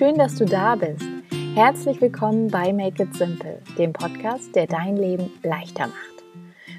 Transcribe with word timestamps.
schön, 0.00 0.16
dass 0.16 0.36
du 0.36 0.46
da 0.46 0.76
bist. 0.76 1.04
Herzlich 1.54 2.00
willkommen 2.00 2.48
bei 2.48 2.72
Make 2.72 3.02
It 3.02 3.14
Simple, 3.14 3.60
dem 3.76 3.92
Podcast, 3.92 4.56
der 4.56 4.66
dein 4.66 4.96
Leben 4.96 5.30
leichter 5.42 5.88
macht. 5.88 6.24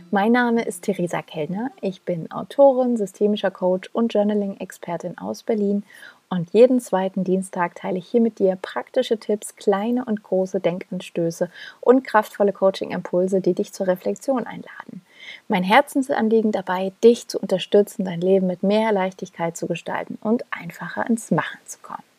Mein 0.10 0.32
Name 0.32 0.64
ist 0.64 0.82
Theresa 0.82 1.22
Kellner. 1.22 1.70
Ich 1.82 2.02
bin 2.02 2.32
Autorin, 2.32 2.98
systemischer 2.98 3.52
Coach 3.52 3.92
und 3.94 4.12
Journaling-Expertin 4.12 5.20
aus 5.20 5.44
Berlin 5.44 5.84
und 6.30 6.52
jeden 6.52 6.80
zweiten 6.80 7.24
Dienstag 7.24 7.76
teile 7.76 8.00
ich 8.00 8.08
hier 8.08 8.22
mit 8.22 8.40
dir 8.40 8.58
praktische 8.60 9.20
Tipps, 9.20 9.56
kleine 9.56 10.04
und 10.06 10.24
große 10.24 10.60
Denkanstöße 10.60 11.52
und 11.80 12.04
kraftvolle 12.04 12.54
Coaching-Impulse, 12.54 13.40
die 13.40 13.54
dich 13.54 13.72
zur 13.72 13.86
Reflexion 13.86 14.48
einladen. 14.48 15.04
Mein 15.48 15.64
Herzensanliegen 15.64 16.52
dabei, 16.52 16.92
dich 17.04 17.28
zu 17.28 17.38
unterstützen, 17.38 18.04
dein 18.04 18.20
Leben 18.20 18.48
mit 18.48 18.64
mehr 18.64 18.92
Leichtigkeit 18.92 19.56
zu 19.56 19.68
gestalten 19.68 20.18
und 20.24 20.44
einfacher 20.50 21.08
ins 21.08 21.30
Machen 21.30 21.60
zu 21.66 21.78
kommen. 21.84 22.11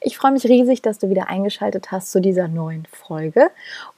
Ich 0.00 0.16
freue 0.16 0.32
mich 0.32 0.44
riesig, 0.44 0.82
dass 0.82 0.98
du 0.98 1.10
wieder 1.10 1.28
eingeschaltet 1.28 1.90
hast 1.90 2.12
zu 2.12 2.20
dieser 2.20 2.46
neuen 2.46 2.86
Folge 2.86 3.50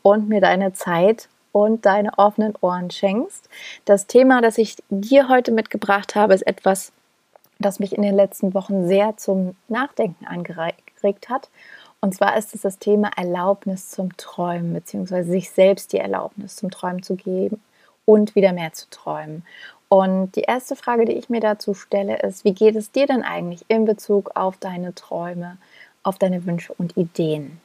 und 0.02 0.28
mir 0.28 0.40
deine 0.40 0.72
Zeit 0.72 1.28
und 1.52 1.84
deine 1.84 2.16
offenen 2.18 2.54
Ohren 2.60 2.90
schenkst. 2.90 3.48
Das 3.84 4.06
Thema, 4.06 4.40
das 4.40 4.56
ich 4.56 4.76
dir 4.88 5.28
heute 5.28 5.52
mitgebracht 5.52 6.14
habe, 6.14 6.34
ist 6.34 6.46
etwas, 6.46 6.92
das 7.58 7.80
mich 7.80 7.94
in 7.94 8.02
den 8.02 8.14
letzten 8.14 8.54
Wochen 8.54 8.86
sehr 8.88 9.16
zum 9.18 9.56
Nachdenken 9.68 10.26
angeregt 10.26 11.28
hat. 11.28 11.50
Und 12.00 12.14
zwar 12.14 12.36
ist 12.38 12.54
es 12.54 12.62
das 12.62 12.78
Thema 12.78 13.10
Erlaubnis 13.16 13.90
zum 13.90 14.16
Träumen, 14.16 14.72
beziehungsweise 14.72 15.30
sich 15.30 15.50
selbst 15.50 15.92
die 15.92 15.98
Erlaubnis 15.98 16.56
zum 16.56 16.70
Träumen 16.70 17.02
zu 17.02 17.16
geben 17.16 17.60
und 18.06 18.34
wieder 18.34 18.52
mehr 18.54 18.72
zu 18.72 18.88
träumen. 18.88 19.44
Und 19.90 20.36
die 20.36 20.42
erste 20.42 20.76
Frage, 20.76 21.04
die 21.04 21.12
ich 21.12 21.28
mir 21.28 21.40
dazu 21.40 21.74
stelle, 21.74 22.22
ist, 22.22 22.44
wie 22.44 22.54
geht 22.54 22.76
es 22.76 22.92
dir 22.92 23.06
denn 23.06 23.22
eigentlich 23.22 23.64
in 23.68 23.84
Bezug 23.84 24.30
auf 24.36 24.56
deine 24.56 24.94
Träume, 24.94 25.58
auf 26.02 26.18
deine 26.18 26.44
Wünsche 26.46 26.72
und 26.74 26.96
Ideen? 26.96 27.60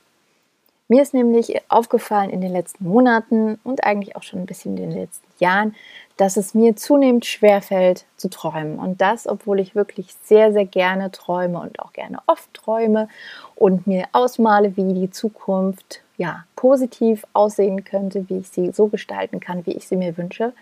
Mir 0.87 1.01
ist 1.01 1.15
nämlich 1.15 1.59
aufgefallen 1.67 2.29
in 2.29 2.41
den 2.41 2.51
letzten 2.51 2.87
Monaten 2.87 3.59
und 3.63 3.83
eigentlich 3.83 4.15
auch 4.15 4.21
schon 4.21 4.41
ein 4.41 4.45
bisschen 4.45 4.77
in 4.77 4.89
den 4.89 4.99
letzten 4.99 5.25
Jahren, 5.39 5.75
dass 6.17 6.37
es 6.37 6.53
mir 6.53 6.75
zunehmend 6.75 7.25
schwerfällt 7.25 8.05
zu 8.17 8.29
träumen. 8.29 8.77
Und 8.77 9.01
das, 9.01 9.27
obwohl 9.27 9.59
ich 9.59 9.73
wirklich 9.73 10.13
sehr, 10.23 10.53
sehr 10.53 10.65
gerne 10.65 11.09
träume 11.11 11.59
und 11.59 11.79
auch 11.79 11.91
gerne 11.91 12.19
oft 12.27 12.53
träume 12.53 13.09
und 13.55 13.87
mir 13.87 14.05
ausmale, 14.11 14.77
wie 14.77 14.93
die 14.93 15.09
Zukunft 15.09 16.01
ja, 16.17 16.45
positiv 16.55 17.25
aussehen 17.33 17.83
könnte, 17.83 18.29
wie 18.29 18.37
ich 18.37 18.49
sie 18.49 18.71
so 18.71 18.87
gestalten 18.87 19.39
kann, 19.39 19.65
wie 19.65 19.73
ich 19.73 19.87
sie 19.87 19.97
mir 19.97 20.17
wünsche. 20.17 20.53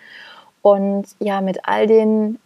Und 0.62 1.08
ja, 1.20 1.42
mit 1.42 1.68
all 1.68 1.86
den 1.86 2.40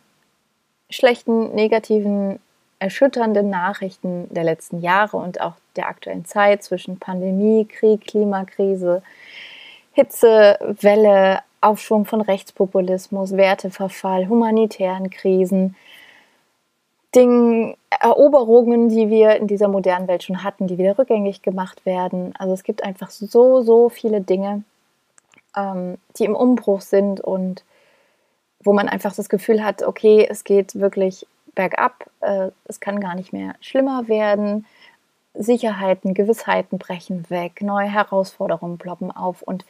schlechten, 0.90 1.54
negativen, 1.54 2.40
erschütternden 2.80 3.50
Nachrichten 3.50 4.28
der 4.34 4.44
letzten 4.44 4.82
Jahre 4.82 5.18
und 5.18 5.42
auch 5.42 5.54
der 5.76 5.88
aktuellen 5.88 6.26
Zeit 6.26 6.64
zwischen 6.64 7.00
Pandemie, 7.00 7.66
Krieg, 7.66 8.08
Klimakrise, 8.08 9.02
Hitze, 9.94 10.58
Welle, 10.82 11.40
Aufschwung 11.60 12.06
von 12.06 12.22
Rechtspopulismus, 12.22 13.36
Werteverfall, 13.36 14.28
humanitären 14.28 15.10
Krisen, 15.10 15.76
Dingen, 17.16 17.76
Eroberungen, 17.90 18.90
die 18.90 19.10
wir 19.10 19.38
in 19.38 19.48
dieser 19.48 19.68
modernen 19.68 20.08
Welt 20.08 20.24
schon 20.24 20.44
hatten, 20.44 20.68
die 20.68 20.78
wieder 20.78 21.00
rückgängig 21.00 21.42
gemacht 21.42 21.86
werden. 21.86 22.34
Also 22.38 22.54
es 22.54 22.64
gibt 22.64 22.84
einfach 22.84 23.10
so, 23.10 23.62
so 23.62 23.90
viele 23.90 24.22
Dinge, 24.22 24.64
ähm, 25.56 25.98
die 26.18 26.26
im 26.26 26.36
Umbruch 26.36 26.82
sind 26.82 27.22
und 27.22 27.64
wo 28.64 28.74
man 28.74 28.88
einfach 28.88 29.16
das 29.16 29.30
Gefühl 29.30 29.64
hat, 29.64 29.82
okay, 29.82 30.28
es 30.30 30.44
geht 30.44 30.76
wirklich 30.76 31.26
bergab, 31.58 32.10
äh, 32.22 32.52
es 32.66 32.80
kann 32.80 33.02
gar 33.02 33.16
nicht 33.16 33.34
mehr 33.34 33.56
schlimmer 33.60 34.08
werden. 34.08 34.66
Sicherheiten, 35.34 36.14
Gewissheiten 36.14 36.78
brechen 36.78 37.30
weg, 37.30 37.62
neue 37.62 37.92
Herausforderungen 37.92 38.78
ploppen 38.78 39.12
auf 39.12 39.42
und 39.42 39.66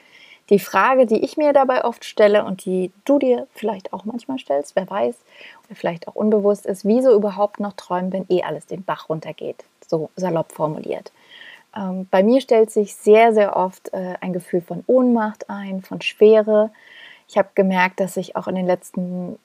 die 0.50 0.60
Frage, 0.60 1.06
die 1.06 1.24
ich 1.26 1.36
mir 1.36 1.52
dabei 1.52 1.84
oft 1.84 2.06
stelle 2.06 2.46
und 2.46 2.64
die 2.64 2.92
du 3.04 3.20
dir 3.20 3.48
vielleicht 3.54 3.92
auch 3.92 4.06
manchmal 4.06 4.40
stellst, 4.40 4.76
wer 4.76 4.90
weiß, 4.90 5.16
oder 5.66 5.76
vielleicht 5.76 6.08
auch 6.08 6.16
unbewusst 6.16 6.66
ist, 6.66 6.86
wieso 6.86 7.14
überhaupt 7.14 7.60
noch 7.60 7.74
träumen, 7.74 8.14
wenn 8.14 8.26
eh 8.30 8.44
alles 8.44 8.66
den 8.66 8.84
Bach 8.84 9.10
runtergeht, 9.10 9.66
so 9.86 10.10
salopp 10.16 10.54
formuliert. 10.54 11.12
Ähm, 11.76 12.08
bei 12.10 12.24
mir 12.24 12.40
stellt 12.40 12.72
sich 12.72 12.96
sehr, 12.96 13.34
sehr 13.34 13.58
oft 13.58 13.94
äh, 13.94 14.16
ein 14.22 14.32
Gefühl 14.32 14.62
von 14.62 14.84
Ohnmacht 14.88 15.50
ein, 15.50 15.82
von 15.82 16.02
Schwere. 16.02 16.72
Ich 17.28 17.38
habe 17.38 17.50
gemerkt, 17.56 18.00
dass 18.00 18.16
ich 18.16 18.38
auch 18.38 18.48
in 18.48 18.56
den 18.56 18.68
letzten 18.68 19.38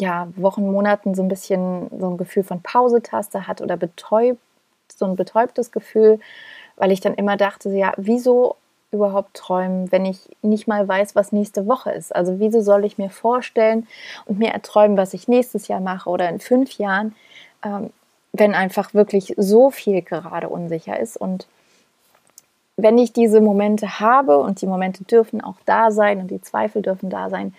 ja, 0.00 0.28
Wochen, 0.36 0.70
Monaten 0.70 1.14
so 1.14 1.22
ein 1.22 1.28
bisschen 1.28 1.88
so 1.98 2.10
ein 2.10 2.16
Gefühl 2.16 2.42
von 2.42 2.62
Pausetaste 2.62 3.46
hat 3.46 3.60
oder 3.60 3.76
betäubt, 3.76 4.40
so 4.88 5.04
ein 5.04 5.16
betäubtes 5.16 5.72
Gefühl, 5.72 6.18
weil 6.76 6.90
ich 6.90 7.00
dann 7.00 7.14
immer 7.14 7.36
dachte, 7.36 7.70
ja, 7.70 7.92
wieso 7.96 8.56
überhaupt 8.92 9.34
träumen, 9.34 9.92
wenn 9.92 10.04
ich 10.04 10.28
nicht 10.42 10.66
mal 10.66 10.88
weiß, 10.88 11.14
was 11.14 11.32
nächste 11.32 11.66
Woche 11.66 11.92
ist? 11.92 12.14
Also 12.14 12.40
wieso 12.40 12.60
soll 12.60 12.84
ich 12.84 12.98
mir 12.98 13.10
vorstellen 13.10 13.86
und 14.24 14.38
mir 14.38 14.50
erträumen, 14.50 14.96
was 14.96 15.14
ich 15.14 15.28
nächstes 15.28 15.68
Jahr 15.68 15.80
mache 15.80 16.10
oder 16.10 16.28
in 16.28 16.40
fünf 16.40 16.78
Jahren, 16.78 17.14
ähm, 17.64 17.90
wenn 18.32 18.54
einfach 18.54 18.94
wirklich 18.94 19.34
so 19.36 19.70
viel 19.70 20.02
gerade 20.02 20.48
unsicher 20.48 20.98
ist 20.98 21.16
und 21.16 21.46
wenn 22.76 22.96
ich 22.96 23.12
diese 23.12 23.40
Momente 23.40 24.00
habe 24.00 24.38
und 24.38 24.62
die 24.62 24.66
Momente 24.66 25.04
dürfen 25.04 25.42
auch 25.42 25.56
da 25.66 25.90
sein 25.90 26.18
und 26.20 26.30
die 26.30 26.40
Zweifel 26.40 26.80
dürfen 26.80 27.10
da 27.10 27.28
sein, 27.28 27.54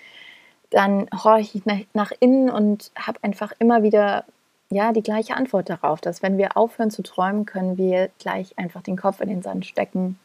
dann 0.72 1.08
horche 1.14 1.58
ich 1.58 1.66
nach, 1.94 2.12
innen 2.20 2.50
und 2.50 2.92
habe 2.96 3.20
einfach 3.22 3.54
immer 3.60 3.84
wieder 3.84 4.26
ja 4.70 4.94
die 4.94 5.04
gleiche 5.04 5.36
Antwort 5.36 5.70
darauf, 5.70 6.02
dass 6.02 6.24
wenn 6.24 6.38
wir 6.38 6.58
aufhören 6.58 6.92
zu 6.92 7.04
träumen, 7.04 7.46
können 7.46 7.78
wir 7.78 8.10
gleich 8.20 8.58
einfach 8.58 8.82
den 8.82 8.98
Kopf 8.98 9.20
in 9.22 9.30
den 9.30 9.42
Sand 9.42 9.66
stecken 9.66 10.18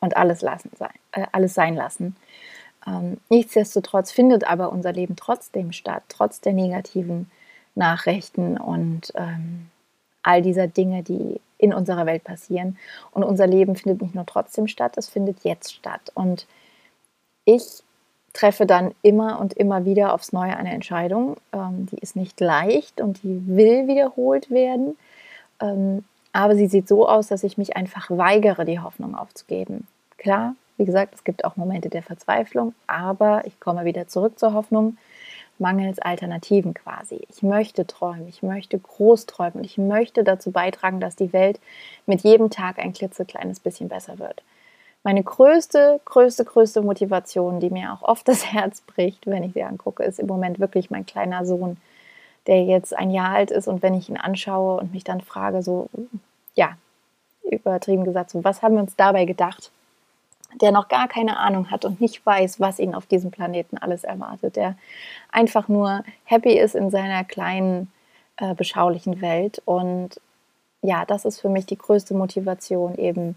und 0.00 0.16
alles, 0.16 0.40
lassen 0.40 0.70
sein, 0.78 0.94
äh, 1.12 1.26
alles 1.32 1.54
sein 1.54 1.74
lassen. 1.74 2.16
Ähm, 2.86 3.18
nichtsdestotrotz 3.28 4.12
findet 4.12 4.48
aber 4.48 4.70
unser 4.70 4.92
Leben 4.92 5.16
trotzdem 5.16 5.72
statt, 5.72 6.04
trotz 6.08 6.40
der 6.40 6.52
negativen 6.52 7.28
Nachrichten 7.74 8.56
und 8.56 9.12
ähm, 9.16 9.68
all 10.22 10.42
dieser 10.42 10.68
Dinge, 10.68 11.02
die 11.02 11.40
in 11.58 11.74
unserer 11.74 12.06
Welt 12.06 12.22
passieren. 12.22 12.78
Und 13.10 13.24
unser 13.24 13.48
Leben 13.48 13.74
findet 13.74 14.00
nicht 14.00 14.14
nur 14.14 14.26
trotzdem 14.26 14.68
statt, 14.68 14.96
es 14.96 15.08
findet 15.08 15.42
jetzt 15.42 15.74
statt. 15.74 16.12
Und 16.14 16.46
ich 17.44 17.82
treffe 18.38 18.66
dann 18.66 18.94
immer 19.02 19.40
und 19.40 19.52
immer 19.54 19.84
wieder 19.84 20.14
aufs 20.14 20.32
Neue 20.32 20.56
eine 20.56 20.72
Entscheidung. 20.72 21.36
Ähm, 21.52 21.86
die 21.90 21.98
ist 21.98 22.14
nicht 22.14 22.38
leicht 22.38 23.00
und 23.00 23.22
die 23.24 23.42
will 23.48 23.88
wiederholt 23.88 24.48
werden. 24.50 24.96
Ähm, 25.60 26.04
aber 26.32 26.54
sie 26.54 26.68
sieht 26.68 26.86
so 26.86 27.08
aus, 27.08 27.26
dass 27.26 27.42
ich 27.42 27.58
mich 27.58 27.76
einfach 27.76 28.10
weigere, 28.10 28.64
die 28.64 28.78
Hoffnung 28.78 29.16
aufzugeben. 29.16 29.88
Klar, 30.18 30.54
wie 30.76 30.84
gesagt, 30.84 31.14
es 31.16 31.24
gibt 31.24 31.44
auch 31.44 31.56
Momente 31.56 31.88
der 31.88 32.04
Verzweiflung, 32.04 32.74
aber 32.86 33.44
ich 33.44 33.58
komme 33.58 33.84
wieder 33.84 34.06
zurück 34.06 34.38
zur 34.38 34.52
Hoffnung, 34.52 34.98
mangels 35.58 35.98
Alternativen 35.98 36.74
quasi. 36.74 37.26
Ich 37.30 37.42
möchte 37.42 37.88
träumen, 37.88 38.28
ich 38.28 38.44
möchte 38.44 38.78
groß 38.78 39.26
träumen 39.26 39.54
und 39.54 39.64
ich 39.64 39.78
möchte 39.78 40.22
dazu 40.22 40.52
beitragen, 40.52 41.00
dass 41.00 41.16
die 41.16 41.32
Welt 41.32 41.58
mit 42.06 42.20
jedem 42.20 42.50
Tag 42.50 42.78
ein 42.78 42.92
klitzekleines 42.92 43.58
bisschen 43.58 43.88
besser 43.88 44.20
wird. 44.20 44.42
Meine 45.08 45.24
größte, 45.24 46.02
größte, 46.04 46.44
größte 46.44 46.82
Motivation, 46.82 47.60
die 47.60 47.70
mir 47.70 47.94
auch 47.94 48.02
oft 48.02 48.28
das 48.28 48.44
Herz 48.52 48.82
bricht, 48.82 49.26
wenn 49.26 49.42
ich 49.42 49.54
sie 49.54 49.62
angucke, 49.62 50.02
ist 50.02 50.18
im 50.18 50.26
Moment 50.26 50.60
wirklich 50.60 50.90
mein 50.90 51.06
kleiner 51.06 51.46
Sohn, 51.46 51.78
der 52.46 52.62
jetzt 52.64 52.94
ein 52.94 53.10
Jahr 53.10 53.30
alt 53.30 53.50
ist 53.50 53.68
und 53.68 53.82
wenn 53.82 53.94
ich 53.94 54.10
ihn 54.10 54.18
anschaue 54.18 54.78
und 54.78 54.92
mich 54.92 55.04
dann 55.04 55.22
frage, 55.22 55.62
so, 55.62 55.88
ja, 56.56 56.76
übertrieben 57.50 58.04
gesagt, 58.04 58.28
so, 58.28 58.44
was 58.44 58.60
haben 58.60 58.74
wir 58.74 58.82
uns 58.82 58.96
dabei 58.96 59.24
gedacht? 59.24 59.70
Der 60.60 60.72
noch 60.72 60.88
gar 60.88 61.08
keine 61.08 61.38
Ahnung 61.38 61.70
hat 61.70 61.86
und 61.86 62.02
nicht 62.02 62.26
weiß, 62.26 62.60
was 62.60 62.78
ihn 62.78 62.94
auf 62.94 63.06
diesem 63.06 63.30
Planeten 63.30 63.78
alles 63.78 64.04
erwartet, 64.04 64.56
der 64.56 64.76
einfach 65.32 65.68
nur 65.68 66.04
happy 66.24 66.52
ist 66.52 66.74
in 66.74 66.90
seiner 66.90 67.24
kleinen, 67.24 67.90
äh, 68.36 68.52
beschaulichen 68.54 69.22
Welt. 69.22 69.62
Und 69.64 70.20
ja, 70.82 71.06
das 71.06 71.24
ist 71.24 71.40
für 71.40 71.48
mich 71.48 71.64
die 71.64 71.78
größte 71.78 72.12
Motivation, 72.12 72.98
eben 72.98 73.36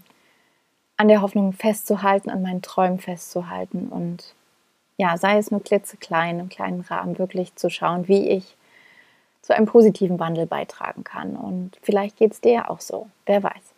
an 1.02 1.08
der 1.08 1.20
Hoffnung 1.20 1.52
festzuhalten, 1.52 2.30
an 2.30 2.42
meinen 2.42 2.62
Träumen 2.62 3.00
festzuhalten 3.00 3.88
und 3.88 4.36
ja, 4.98 5.16
sei 5.16 5.36
es 5.36 5.50
nur 5.50 5.60
klitzeklein, 5.60 6.38
im 6.38 6.48
kleinen 6.48 6.82
Rahmen, 6.82 7.18
wirklich 7.18 7.56
zu 7.56 7.70
schauen, 7.70 8.06
wie 8.06 8.28
ich 8.28 8.56
zu 9.40 9.52
einem 9.52 9.66
positiven 9.66 10.20
Wandel 10.20 10.46
beitragen 10.46 11.02
kann. 11.02 11.34
Und 11.34 11.72
vielleicht 11.82 12.18
geht 12.18 12.30
es 12.34 12.40
dir 12.40 12.70
auch 12.70 12.80
so, 12.80 13.08
wer 13.26 13.42
weiß. 13.42 13.74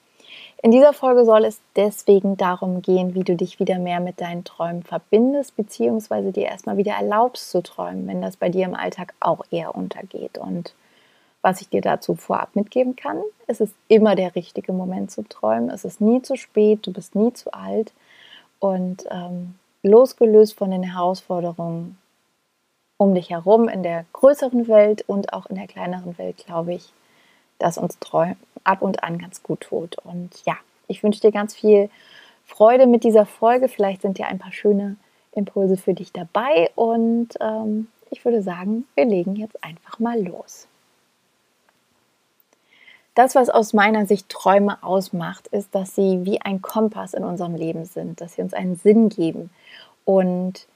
In 0.62 0.70
dieser 0.70 0.92
Folge 0.92 1.24
soll 1.24 1.46
es 1.46 1.62
deswegen 1.76 2.36
darum 2.36 2.82
gehen, 2.82 3.14
wie 3.14 3.24
du 3.24 3.36
dich 3.36 3.58
wieder 3.58 3.78
mehr 3.78 4.00
mit 4.00 4.20
deinen 4.20 4.44
Träumen 4.44 4.82
verbindest, 4.82 5.56
beziehungsweise 5.56 6.30
dir 6.30 6.44
erstmal 6.44 6.76
wieder 6.76 6.92
erlaubst 6.92 7.50
zu 7.50 7.62
träumen, 7.62 8.06
wenn 8.06 8.20
das 8.20 8.36
bei 8.36 8.50
dir 8.50 8.66
im 8.66 8.74
Alltag 8.74 9.14
auch 9.20 9.46
eher 9.50 9.74
untergeht. 9.74 10.36
Und 10.36 10.74
was 11.44 11.60
ich 11.60 11.68
dir 11.68 11.82
dazu 11.82 12.14
vorab 12.14 12.56
mitgeben 12.56 12.96
kann, 12.96 13.20
es 13.46 13.60
ist 13.60 13.74
immer 13.88 14.16
der 14.16 14.34
richtige 14.34 14.72
Moment 14.72 15.10
zu 15.10 15.22
träumen. 15.28 15.68
Es 15.68 15.84
ist 15.84 16.00
nie 16.00 16.22
zu 16.22 16.36
spät, 16.36 16.86
du 16.86 16.92
bist 16.92 17.14
nie 17.14 17.34
zu 17.34 17.52
alt. 17.52 17.92
Und 18.60 19.04
ähm, 19.10 19.56
losgelöst 19.82 20.54
von 20.56 20.70
den 20.70 20.82
Herausforderungen 20.82 21.98
um 22.96 23.14
dich 23.14 23.28
herum 23.28 23.68
in 23.68 23.82
der 23.82 24.06
größeren 24.14 24.68
Welt 24.68 25.04
und 25.06 25.34
auch 25.34 25.44
in 25.44 25.56
der 25.56 25.66
kleineren 25.66 26.16
Welt, 26.16 26.38
glaube 26.46 26.72
ich, 26.72 26.94
das 27.58 27.76
uns 27.76 27.98
Träumen 27.98 28.36
ab 28.62 28.80
und 28.80 29.04
an 29.04 29.18
ganz 29.18 29.42
gut 29.42 29.60
tut. 29.60 29.98
Und 29.98 30.30
ja, 30.46 30.56
ich 30.88 31.02
wünsche 31.02 31.20
dir 31.20 31.32
ganz 31.32 31.54
viel 31.54 31.90
Freude 32.46 32.86
mit 32.86 33.04
dieser 33.04 33.26
Folge. 33.26 33.68
Vielleicht 33.68 34.00
sind 34.00 34.18
ja 34.18 34.28
ein 34.28 34.38
paar 34.38 34.52
schöne 34.52 34.96
Impulse 35.32 35.76
für 35.76 35.92
dich 35.92 36.10
dabei. 36.10 36.70
Und 36.74 37.34
ähm, 37.40 37.88
ich 38.08 38.24
würde 38.24 38.42
sagen, 38.42 38.86
wir 38.94 39.04
legen 39.04 39.36
jetzt 39.36 39.62
einfach 39.62 39.98
mal 39.98 40.18
los. 40.18 40.68
Das, 43.14 43.34
was 43.34 43.48
aus 43.48 43.72
meiner 43.72 44.06
Sicht 44.06 44.28
Träume 44.28 44.82
ausmacht, 44.82 45.46
ist, 45.48 45.74
dass 45.74 45.94
sie 45.94 46.24
wie 46.24 46.40
ein 46.40 46.62
Kompass 46.62 47.14
in 47.14 47.24
unserem 47.24 47.54
Leben 47.54 47.84
sind, 47.84 48.20
dass 48.20 48.34
sie 48.34 48.42
uns 48.42 48.54
einen 48.54 48.76
Sinn 48.76 49.08
geben. 49.08 49.50
Und 50.04 50.66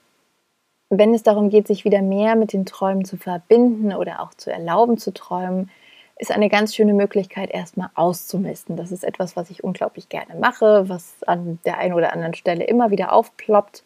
wenn 0.89 1.13
es 1.15 1.23
darum 1.23 1.51
geht, 1.51 1.67
sich 1.67 1.85
wieder 1.85 2.01
mehr 2.01 2.37
mit 2.37 2.53
den 2.53 2.65
Träumen 2.65 3.05
zu 3.05 3.17
verbinden 3.17 3.93
oder 3.93 4.23
auch 4.23 4.33
zu 4.35 4.53
erlauben 4.53 4.99
zu 4.99 5.13
träumen, 5.13 5.71
ist 6.17 6.33
eine 6.33 6.49
ganz 6.49 6.75
schöne 6.75 6.95
Möglichkeit, 6.95 7.51
erstmal 7.51 7.91
auszumisten. 7.95 8.77
Das 8.77 8.91
ist 8.91 9.05
etwas, 9.05 9.37
was 9.37 9.51
ich 9.51 9.63
unglaublich 9.63 10.09
gerne 10.09 10.35
mache, 10.35 10.89
was 10.89 11.23
an 11.27 11.59
der 11.65 11.79
einen 11.79 11.95
oder 11.95 12.13
anderen 12.13 12.35
Stelle 12.35 12.65
immer 12.65 12.91
wieder 12.91 13.13
aufploppt, 13.13 13.85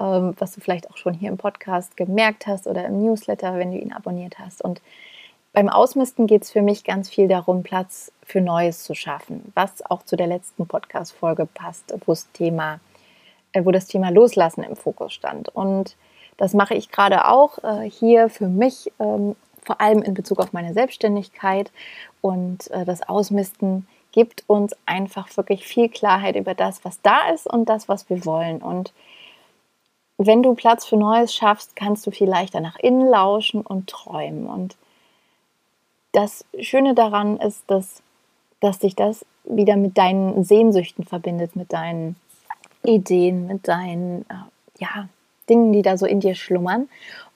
ähm, 0.00 0.34
was 0.38 0.52
du 0.52 0.60
vielleicht 0.60 0.90
auch 0.90 0.96
schon 0.96 1.14
hier 1.14 1.28
im 1.28 1.36
Podcast 1.36 1.96
gemerkt 1.96 2.46
hast 2.46 2.66
oder 2.66 2.84
im 2.84 3.02
Newsletter, 3.02 3.58
wenn 3.58 3.70
du 3.70 3.78
ihn 3.78 3.92
abonniert 3.92 4.38
hast. 4.38 4.62
Und 4.62 4.80
beim 5.58 5.68
Ausmisten 5.68 6.28
geht 6.28 6.44
es 6.44 6.52
für 6.52 6.62
mich 6.62 6.84
ganz 6.84 7.10
viel 7.10 7.26
darum, 7.26 7.64
Platz 7.64 8.12
für 8.22 8.40
Neues 8.40 8.84
zu 8.84 8.94
schaffen, 8.94 9.50
was 9.56 9.84
auch 9.90 10.04
zu 10.04 10.14
der 10.14 10.28
letzten 10.28 10.68
Podcast-Folge 10.68 11.46
passt, 11.46 11.92
wo 12.06 12.12
das 12.12 12.30
Thema, 12.30 12.78
äh, 13.50 13.64
wo 13.64 13.72
das 13.72 13.88
Thema 13.88 14.10
Loslassen 14.10 14.62
im 14.62 14.76
Fokus 14.76 15.12
stand. 15.12 15.48
Und 15.48 15.96
das 16.36 16.54
mache 16.54 16.76
ich 16.76 16.92
gerade 16.92 17.26
auch 17.26 17.58
äh, 17.64 17.90
hier 17.90 18.28
für 18.28 18.46
mich, 18.46 18.92
ähm, 19.00 19.34
vor 19.60 19.80
allem 19.80 20.00
in 20.02 20.14
Bezug 20.14 20.38
auf 20.38 20.52
meine 20.52 20.74
Selbstständigkeit. 20.74 21.72
Und 22.20 22.70
äh, 22.70 22.84
das 22.84 23.08
Ausmisten 23.08 23.88
gibt 24.12 24.44
uns 24.46 24.76
einfach 24.86 25.36
wirklich 25.36 25.66
viel 25.66 25.88
Klarheit 25.88 26.36
über 26.36 26.54
das, 26.54 26.84
was 26.84 27.02
da 27.02 27.30
ist 27.34 27.48
und 27.48 27.68
das, 27.68 27.88
was 27.88 28.08
wir 28.08 28.24
wollen. 28.24 28.58
Und 28.58 28.92
wenn 30.18 30.44
du 30.44 30.54
Platz 30.54 30.86
für 30.86 30.96
Neues 30.96 31.34
schaffst, 31.34 31.74
kannst 31.74 32.06
du 32.06 32.12
viel 32.12 32.28
leichter 32.28 32.60
nach 32.60 32.78
innen 32.78 33.08
lauschen 33.08 33.60
und 33.60 33.90
träumen. 33.90 34.46
Und 34.46 34.76
das 36.12 36.44
Schöne 36.60 36.94
daran 36.94 37.38
ist, 37.38 37.64
dass, 37.68 38.02
dass 38.60 38.80
sich 38.80 38.96
das 38.96 39.24
wieder 39.44 39.76
mit 39.76 39.98
deinen 39.98 40.44
Sehnsüchten 40.44 41.04
verbindet, 41.04 41.56
mit 41.56 41.72
deinen 41.72 42.16
Ideen, 42.84 43.46
mit 43.46 43.68
deinen 43.68 44.22
äh, 44.22 44.34
ja, 44.78 45.08
Dingen, 45.48 45.72
die 45.72 45.82
da 45.82 45.96
so 45.96 46.06
in 46.06 46.20
dir 46.20 46.34
schlummern. 46.34 46.88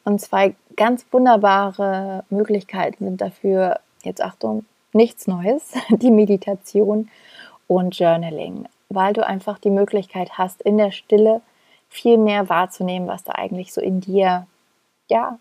Und 0.04 0.20
zwei 0.20 0.54
ganz 0.76 1.06
wunderbare 1.10 2.24
Möglichkeiten 2.30 3.04
sind 3.04 3.20
dafür, 3.20 3.80
jetzt 4.02 4.22
Achtung, 4.22 4.64
nichts 4.92 5.26
Neues, 5.26 5.72
die 5.90 6.10
Meditation 6.10 7.08
und 7.66 7.98
Journaling, 7.98 8.66
weil 8.88 9.12
du 9.12 9.26
einfach 9.26 9.58
die 9.58 9.70
Möglichkeit 9.70 10.38
hast, 10.38 10.62
in 10.62 10.76
der 10.76 10.90
Stille 10.90 11.40
viel 11.88 12.18
mehr 12.18 12.48
wahrzunehmen, 12.48 13.08
was 13.08 13.22
da 13.24 13.32
eigentlich 13.32 13.72
so 13.72 13.80
in 13.80 14.00
dir, 14.00 14.46
ja, 15.08 15.38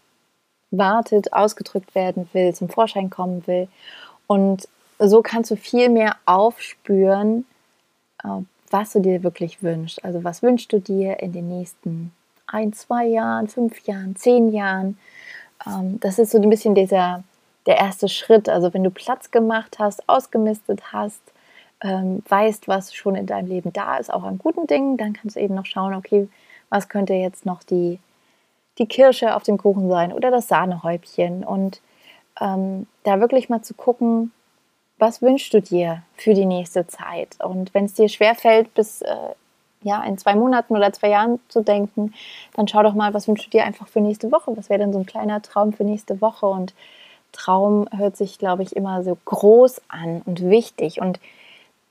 wartet, 0.72 1.34
ausgedrückt 1.34 1.94
werden 1.96 2.30
will, 2.34 2.54
zum 2.54 2.70
Vorschein 2.70 3.10
kommen 3.10 3.46
will. 3.48 3.68
Und 4.28 4.68
so 5.00 5.22
kannst 5.22 5.52
du 5.52 5.56
viel 5.56 5.90
mehr 5.90 6.16
aufspüren, 6.26 7.46
äh, 8.24 8.30
was 8.70 8.94
du 8.94 9.00
dir 9.00 9.24
wirklich 9.24 9.62
wünschst. 9.62 10.04
Also 10.04 10.24
was 10.24 10.42
wünschst 10.42 10.72
du 10.72 10.80
dir 10.80 11.20
in 11.20 11.34
den 11.34 11.50
nächsten 11.50 12.14
ein, 12.52 12.74
zwei 12.74 13.06
Jahren, 13.06 13.48
fünf 13.48 13.80
Jahren, 13.86 14.16
zehn 14.16 14.52
Jahren. 14.52 14.98
Ähm, 15.66 16.00
das 16.00 16.20
ist 16.20 16.32
so 16.32 16.42
ein 16.42 16.50
bisschen 16.50 16.76
dieser, 16.76 17.24
der 17.66 17.78
erste 17.78 18.10
Schritt. 18.10 18.50
Also 18.50 18.74
wenn 18.74 18.84
du 18.84 18.92
Platz 18.92 19.32
gemacht 19.32 19.80
hast, 19.80 20.08
ausgemistet 20.08 20.94
hast, 20.94 21.22
ähm, 21.82 22.24
weißt, 22.28 22.68
was 22.68 22.94
schon 22.94 23.16
in 23.16 23.26
deinem 23.26 23.48
Leben 23.48 23.74
da 23.74 23.98
ist, 23.98 24.14
auch 24.14 24.24
an 24.24 24.38
guten 24.38 24.68
Dingen, 24.68 24.98
dann 24.98 25.14
kannst 25.14 25.36
du 25.36 25.40
eben 25.40 25.56
noch 25.56 25.66
schauen, 25.66 25.94
okay, 25.94 26.28
was 26.70 26.90
könnte 26.90 27.14
jetzt 27.14 27.46
noch 27.46 27.64
die, 27.64 28.00
die 28.78 28.88
Kirsche 28.88 29.36
auf 29.36 29.44
dem 29.44 29.58
Kuchen 29.58 29.90
sein 29.90 30.14
oder 30.14 30.32
das 30.32 30.48
Sahnehäubchen. 30.48 31.44
Und 31.44 31.82
ähm, 32.40 32.88
da 33.04 33.20
wirklich 33.20 33.50
mal 33.50 33.62
zu 33.62 33.74
gucken, 33.74 34.32
was 34.98 35.22
wünschst 35.22 35.54
du 35.54 35.62
dir 35.62 36.04
für 36.16 36.34
die 36.34 36.46
nächste 36.46 36.88
Zeit? 36.88 37.36
Und 37.44 37.74
wenn 37.74 37.86
es 37.86 37.96
dir 37.96 38.08
schwerfällt, 38.08 38.74
bis 38.74 39.02
äh, 39.02 39.16
ja, 39.84 40.04
in 40.04 40.18
zwei 40.18 40.36
Monaten 40.36 40.76
oder 40.76 40.94
zwei 40.94 41.10
Jahren 41.10 41.40
zu 41.50 41.62
denken, 41.62 42.14
dann 42.54 42.68
schau 42.68 42.84
doch 42.84 42.94
mal, 42.94 43.14
was 43.14 43.28
wünschst 43.28 43.48
du 43.48 43.50
dir 43.50 43.64
einfach 43.64 43.88
für 43.88 44.00
nächste 44.00 44.32
Woche? 44.32 44.56
Was 44.56 44.70
wäre 44.70 44.80
denn 44.80 44.94
so 44.94 45.00
ein 45.00 45.06
kleiner 45.06 45.42
Traum 45.42 45.74
für 45.74 45.84
nächste 45.84 46.22
Woche? 46.22 46.46
Und 46.46 46.74
Traum 47.32 47.88
hört 47.96 48.16
sich, 48.18 48.38
glaube 48.38 48.64
ich, 48.64 48.76
immer 48.76 49.04
so 49.04 49.18
groß 49.26 49.82
an 49.88 50.22
und 50.26 50.42
wichtig. 50.50 51.02
Und 51.02 51.20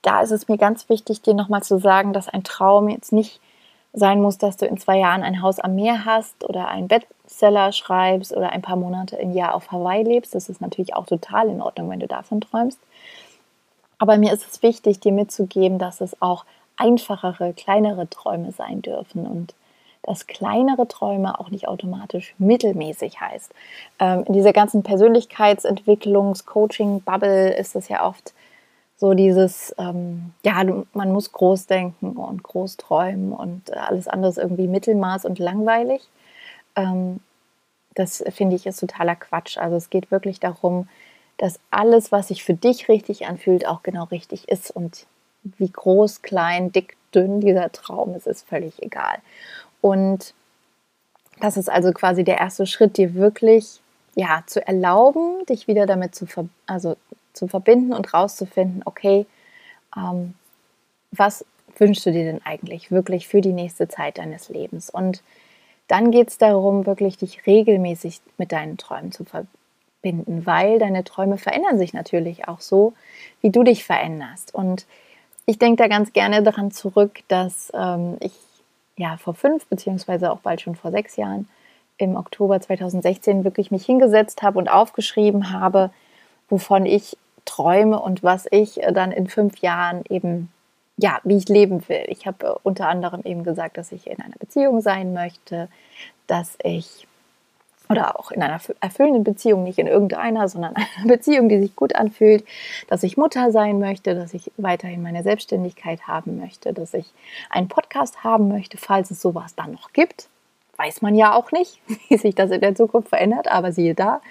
da 0.03 0.23
ist 0.23 0.31
es 0.31 0.49
mir 0.49 0.57
ganz 0.57 0.89
wichtig, 0.89 1.23
dir 1.23 1.35
nochmal 1.35 1.63
zu 1.63 1.79
sagen, 1.79 2.13
dass 2.13 2.29
ein 2.29 2.45
Traum 2.45 2.89
jetzt 2.89 3.13
nicht 3.13 3.41
sein 3.93 4.23
muss, 4.23 4.39
dass 4.39 4.57
du 4.57 4.67
in 4.67 4.79
zwei 4.79 4.99
Jahren 4.99 5.23
ein 5.23 5.43
Haus 5.43 5.59
am 5.59 5.75
Meer 5.75 6.05
hast 6.05 6.45
oder 6.45 6.69
einen 6.69 6.89
Bestseller 6.89 7.73
schreibst 7.73 8.37
oder 8.37 8.51
ein 8.51 8.63
paar 8.63 8.77
Monate 8.77 9.17
im 9.17 9.33
Jahr 9.33 9.55
auf 9.55 9.73
Hawaii 9.73 10.05
lebst. 10.05 10.35
Das 10.35 10.49
ist 10.49 10.61
natürlich 10.61 10.95
auch 10.95 11.07
total 11.07 11.49
in 11.49 11.61
Ordnung, 11.61 11.91
wenn 11.91 11.99
du 12.01 12.07
davon 12.07 12.41
träumst. 12.41 12.79
Aber 13.99 14.17
mir 14.17 14.33
ist 14.33 14.49
es 14.49 14.63
wichtig, 14.63 15.01
dir 15.01 15.13
mitzugeben, 15.13 15.79
dass 15.79 16.01
es 16.01 16.23
auch 16.23 16.45
einfachere, 16.77 17.53
kleinere 17.53 18.09
Träume 18.09 18.53
sein 18.53 18.81
dürfen 18.81 19.27
und 19.27 19.55
dass 20.03 20.27
kleinere 20.27 20.89
Träume 20.89 21.39
auch 21.39 21.51
nicht 21.51 21.69
automatisch 21.69 22.35
mittelmäßig 22.39 23.21
heißt. 23.21 23.53
Ähm, 23.99 24.25
in 24.27 24.33
dieser 24.33 24.55
ganzen 24.55 24.83
Persönlichkeitsentwicklungs-Coaching-Bubble 24.83 27.55
ist 27.55 27.77
es 27.77 27.89
ja 27.89 28.07
oft 28.07 28.33
so 29.01 29.15
dieses, 29.15 29.75
ähm, 29.79 30.35
ja, 30.45 30.63
man 30.93 31.13
muss 31.13 31.33
groß 31.33 31.67
denken 31.67 32.13
und 32.13 32.43
groß 32.43 32.77
träumen 32.77 33.33
und 33.33 33.75
alles 33.75 34.07
andere 34.07 34.31
ist 34.31 34.39
irgendwie 34.39 34.69
Mittelmaß 34.69 35.25
und 35.25 35.39
langweilig. 35.39 36.03
Ähm, 36.77 37.21
das 37.95 38.23
finde 38.29 38.57
ich 38.57 38.67
ist 38.67 38.79
totaler 38.79 39.17
Quatsch. 39.17 39.57
Also 39.57 39.77
es 39.77 39.89
geht 39.89 40.11
wirklich 40.11 40.39
darum, 40.39 40.87
dass 41.39 41.59
alles, 41.71 42.13
was 42.13 42.29
sich 42.29 42.45
für 42.45 42.53
dich 42.53 42.91
richtig 42.91 43.27
anfühlt, 43.27 43.67
auch 43.67 43.83
genau 43.83 44.05
richtig 44.05 44.49
ist 44.51 44.71
und 44.71 45.07
wie 45.43 45.71
groß, 45.71 46.21
klein, 46.21 46.71
dick, 46.71 46.99
dünn 47.15 47.41
dieser 47.41 47.73
Traum 47.73 48.15
ist, 48.15 48.27
ist 48.27 48.47
völlig 48.47 48.83
egal. 48.83 49.19
Und 49.81 50.35
das 51.41 51.57
ist 51.57 51.71
also 51.71 51.93
quasi 51.93 52.23
der 52.23 52.37
erste 52.37 52.67
Schritt, 52.67 52.99
dir 52.99 53.15
wirklich 53.15 53.81
ja, 54.15 54.43
zu 54.47 54.67
erlauben, 54.67 55.47
dich 55.47 55.69
wieder 55.69 55.87
damit 55.87 56.15
zu, 56.15 56.27
ver 56.27 56.47
also, 56.67 56.97
zu 57.33 57.49
verbinden 57.49 57.93
und 57.93 58.13
rauszufinden, 58.13 58.83
okay, 58.85 59.27
ähm, 59.97 60.35
was 61.13 61.45
wünschst 61.77 62.07
du 62.07 62.13
dir 62.13 62.25
denn 62.25 62.41
eigentlich 62.45 62.91
wirklich 62.91 63.29
für 63.29 63.41
die 63.41 63.53
nächste 63.53 63.89
Zeit 63.89 64.19
deines 64.19 64.49
Lebens? 64.49 64.91
Und 64.91 65.23
dann 65.89 66.11
geht 66.11 66.29
es 66.29 66.39
darum, 66.39 66.87
wirklich 66.87 67.17
dich 67.17 67.47
regelmäßig 67.47 68.21
mit 68.39 68.53
deinen 68.53 68.77
Träumen 68.77 69.11
zu 69.13 69.25
verbinden, 69.25 70.47
weil 70.47 70.79
deine 70.79 71.03
Träume 71.05 71.37
verändern 71.37 71.79
sich 71.79 71.93
natürlich 71.93 72.47
auch 72.47 72.61
so, 72.61 72.93
wie 73.41 73.51
du 73.51 73.65
dich 73.65 73.85
veränderst. 73.85 74.55
Und 74.55 74.87
ich 75.47 75.59
denke 75.59 75.83
da 75.83 75.89
ganz 75.89 76.13
gerne 76.13 76.43
daran 76.43 76.71
zurück, 76.71 77.21
dass 77.29 77.73
ähm, 77.75 78.19
ich 78.21 78.33
ja 78.97 79.17
vor 79.17 79.35
fünf 79.35 79.67
beziehungsweise 79.67 80.31
auch 80.31 80.41
bald 80.41 80.61
schon 80.61 80.77
vor 80.77 80.93
sechs 80.93 81.17
Jahren 81.17 81.49
im 81.97 82.17
Oktober 82.17 82.61
2016 82.61 83.45
wirklich 83.45 83.71
mich 83.71 83.85
hingesetzt 83.85 84.43
habe 84.43 84.59
und 84.59 84.69
aufgeschrieben 84.69 85.53
habe, 85.53 85.91
wovon 86.51 86.85
ich 86.85 87.17
träume 87.45 87.99
und 87.99 88.23
was 88.23 88.47
ich 88.51 88.83
äh, 88.83 88.93
dann 88.93 89.13
in 89.13 89.27
fünf 89.27 89.59
Jahren 89.59 90.05
eben, 90.09 90.53
ja, 90.97 91.21
wie 91.25 91.37
ich 91.37 91.49
leben 91.49 91.89
will. 91.89 92.05
Ich 92.09 92.27
habe 92.27 92.47
äh, 92.47 92.55
unter 92.63 92.89
anderem 92.89 93.23
eben 93.25 93.45
gesagt, 93.45 93.79
dass 93.79 93.93
ich 93.93 94.07
in 94.07 94.21
einer 94.21 94.37
Beziehung 94.39 94.81
sein 94.81 95.13
möchte, 95.13 95.69
dass 96.27 96.57
ich 96.63 97.07
oder 97.89 98.21
auch 98.21 98.31
in 98.31 98.41
einer 98.41 98.61
erfüllenden 98.81 99.25
Beziehung, 99.25 99.65
nicht 99.65 99.81
in 99.81 99.89
irgendeiner, 99.89 100.49
sondern 100.49 100.75
einer 100.97 101.09
Beziehung, 101.09 101.49
die 101.49 101.59
sich 101.59 101.75
gut 101.75 101.97
anfühlt, 101.97 102.45
dass 102.89 103.03
ich 103.03 103.17
Mutter 103.17 103.51
sein 103.51 103.81
möchte, 103.81 104.15
dass 104.15 104.33
ich 104.33 104.53
weiterhin 104.57 105.03
meine 105.03 105.25
Selbstständigkeit 105.25 106.07
haben 106.07 106.39
möchte, 106.39 106.73
dass 106.73 106.95
ich 106.95 107.07
einen 107.51 107.69
Podcast 107.69 108.23
haben 108.23 108.47
möchte, 108.47 108.79
falls 108.79 109.11
es 109.11 109.21
sowas 109.21 109.57
dann 109.57 109.73
noch 109.73 109.93
gibt. 109.93 110.29
Weiß 110.81 111.03
man 111.03 111.15
ja 111.15 111.35
auch 111.35 111.53
nicht, 111.53 111.79
wie 112.09 112.17
sich 112.17 112.35
das 112.35 112.51
in 112.51 112.63
der 112.63 112.75
Zukunft 112.75 113.11
verändert, 113.11 113.49
aber 113.49 113.71
siehe 113.71 113.95
da, 113.95 114.23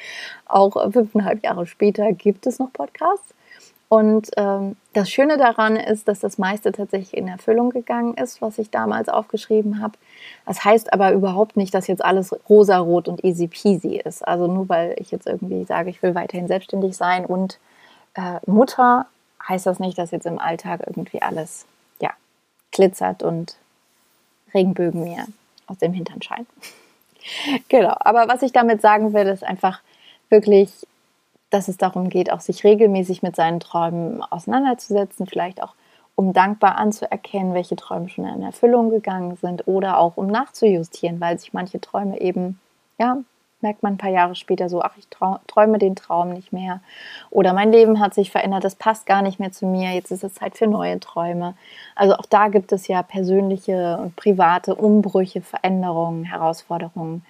auch 0.48 0.91
fünfeinhalb 0.91 1.44
Jahre 1.44 1.68
später 1.68 2.12
gibt 2.12 2.48
es 2.48 2.58
noch 2.58 2.74
Podcasts. 2.74 3.36
Und 3.88 4.29
ähm, 4.38 4.75
das 4.94 5.10
Schöne 5.10 5.38
daran 5.38 5.75
ist, 5.75 6.08
dass 6.08 6.20
das 6.20 6.38
meiste 6.38 6.72
tatsächlich 6.72 7.15
in 7.15 7.27
Erfüllung 7.27 7.70
gegangen 7.70 8.15
ist, 8.15 8.41
was 8.41 8.58
ich 8.58 8.70
damals 8.70 9.10
aufgeschrieben 9.10 9.82
habe. 9.82 9.94
Das 10.46 10.63
heißt 10.63 10.91
aber 10.94 11.12
überhaupt 11.12 11.56
nicht, 11.58 11.74
dass 11.74 11.88
jetzt 11.88 12.03
alles 12.03 12.36
rosarot 12.48 13.08
und 13.08 13.24
easy 13.24 13.48
peasy 13.48 13.98
ist. 14.03 14.27
Also 14.27 14.48
nur 14.48 14.70
weil 14.70 14.96
ich 14.98 15.12
jetzt 15.12 15.27
irgendwie 15.27 15.63
sage, 15.65 15.89
ich 15.89 16.01
will 16.01 16.13
weiterhin 16.13 16.48
selbstständig 16.48 16.96
sein 16.98 17.25
und 17.25 17.60
äh, 18.15 18.39
Mutter, 18.46 19.06
heißt 19.48 19.65
das 19.65 19.79
nicht, 19.79 19.98
dass 19.98 20.12
jetzt 20.12 20.25
im 20.25 20.39
Alltag 20.39 20.82
irgendwie 20.86 21.22
alles 21.22 21.65
ja, 22.00 22.12
glitzert 22.72 23.24
und 23.24 23.56
Regenbögen 24.53 25.03
mir 25.03 25.25
aus 25.69 25.77
dem 25.77 25.93
Hintern 25.93 26.21
scheinen. 26.21 26.47
genau, 27.69 27.95
aber 27.99 28.27
was 28.27 28.41
ich 28.41 28.51
damit 28.51 28.81
sagen 28.81 29.13
will, 29.13 29.27
ist 29.27 29.43
einfach 29.43 29.81
wirklich 30.29 30.69
dass 31.49 31.67
es 31.67 31.77
darum 31.77 32.09
geht, 32.09 32.31
auch 32.31 32.41
sich 32.41 32.63
regelmäßig 32.63 33.23
mit 33.23 33.35
seinen 33.35 33.59
Träumen 33.59 34.21
auseinanderzusetzen, 34.21 35.25
vielleicht 35.25 35.61
auch 35.63 35.73
um 36.15 36.33
dankbar 36.33 36.77
anzuerkennen, 36.77 37.53
welche 37.53 37.75
Träume 37.75 38.09
schon 38.09 38.25
in 38.25 38.43
Erfüllung 38.43 38.89
gegangen 38.89 39.38
sind 39.38 39.67
oder 39.67 39.97
auch 39.97 40.17
um 40.17 40.27
nachzujustieren, 40.27 41.19
weil 41.21 41.39
sich 41.39 41.53
manche 41.53 41.79
Träume 41.79 42.19
eben, 42.19 42.59
ja, 42.99 43.17
merkt 43.61 43.83
man 43.83 43.93
ein 43.93 43.97
paar 43.97 44.09
Jahre 44.09 44.35
später 44.35 44.69
so, 44.69 44.81
ach, 44.81 44.95
ich 44.97 45.07
träume 45.47 45.77
den 45.77 45.95
Traum 45.95 46.33
nicht 46.33 46.53
mehr 46.53 46.81
oder 47.29 47.53
mein 47.53 47.71
Leben 47.71 47.99
hat 47.99 48.13
sich 48.13 48.31
verändert, 48.31 48.63
das 48.63 48.75
passt 48.75 49.05
gar 49.05 49.21
nicht 49.21 49.39
mehr 49.39 49.51
zu 49.51 49.65
mir, 49.65 49.91
jetzt 49.91 50.11
ist 50.11 50.23
es 50.23 50.35
Zeit 50.35 50.57
für 50.57 50.67
neue 50.67 50.99
Träume. 50.99 51.55
Also 51.95 52.15
auch 52.15 52.25
da 52.25 52.47
gibt 52.47 52.71
es 52.71 52.87
ja 52.87 53.03
persönliche 53.03 53.97
und 53.97 54.15
private 54.15 54.75
Umbrüche, 54.75 55.41
Veränderungen, 55.41 56.23
Herausforderungen, 56.23 57.25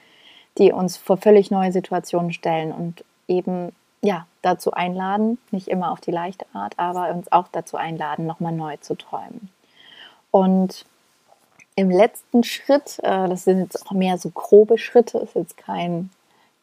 die 0.57 0.71
uns 0.71 0.97
vor 0.97 1.17
völlig 1.17 1.51
neue 1.51 1.71
Situationen 1.71 2.33
stellen 2.33 2.71
und 2.71 3.03
eben 3.27 3.71
ja, 4.01 4.25
dazu 4.41 4.71
einladen, 4.71 5.37
nicht 5.51 5.67
immer 5.67 5.91
auf 5.91 5.99
die 5.99 6.11
leichte 6.11 6.45
Art, 6.53 6.73
aber 6.77 7.09
uns 7.13 7.31
auch 7.31 7.47
dazu 7.51 7.77
einladen, 7.77 8.25
nochmal 8.25 8.53
neu 8.53 8.77
zu 8.77 8.95
träumen. 8.95 9.49
Und 10.31 10.85
im 11.75 11.89
letzten 11.89 12.43
Schritt, 12.43 12.99
äh, 13.03 13.27
das 13.27 13.45
sind 13.45 13.59
jetzt 13.59 13.85
auch 13.85 13.91
mehr 13.91 14.17
so 14.17 14.29
grobe 14.29 14.77
Schritte, 14.77 15.17
ist 15.19 15.35
jetzt 15.35 15.57
kein, 15.57 16.09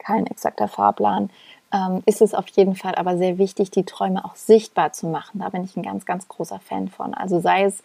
kein 0.07 0.27
exakter 0.27 0.69
Fahrplan, 0.69 1.31
ähm, 1.73 2.03
ist 2.07 2.23
es 2.23 2.35
auf 2.35 2.49
jeden 2.49 2.77
Fall 2.77 2.95
aber 2.95 3.19
sehr 3.19 3.39
wichtig, 3.39 3.71
die 3.71 3.85
Träume 3.85 4.25
auch 4.25 4.37
sichtbar 4.37 4.93
zu 4.93 5.09
machen. 5.09 5.41
Da 5.41 5.49
bin 5.49 5.65
ich 5.65 5.77
ein 5.77 5.83
ganz, 5.83 6.07
ganz 6.07 6.29
großer 6.29 6.61
Fan 6.61 6.89
von. 6.89 7.15
Also 7.15 7.41
sei 7.41 7.65
es, 7.65 7.83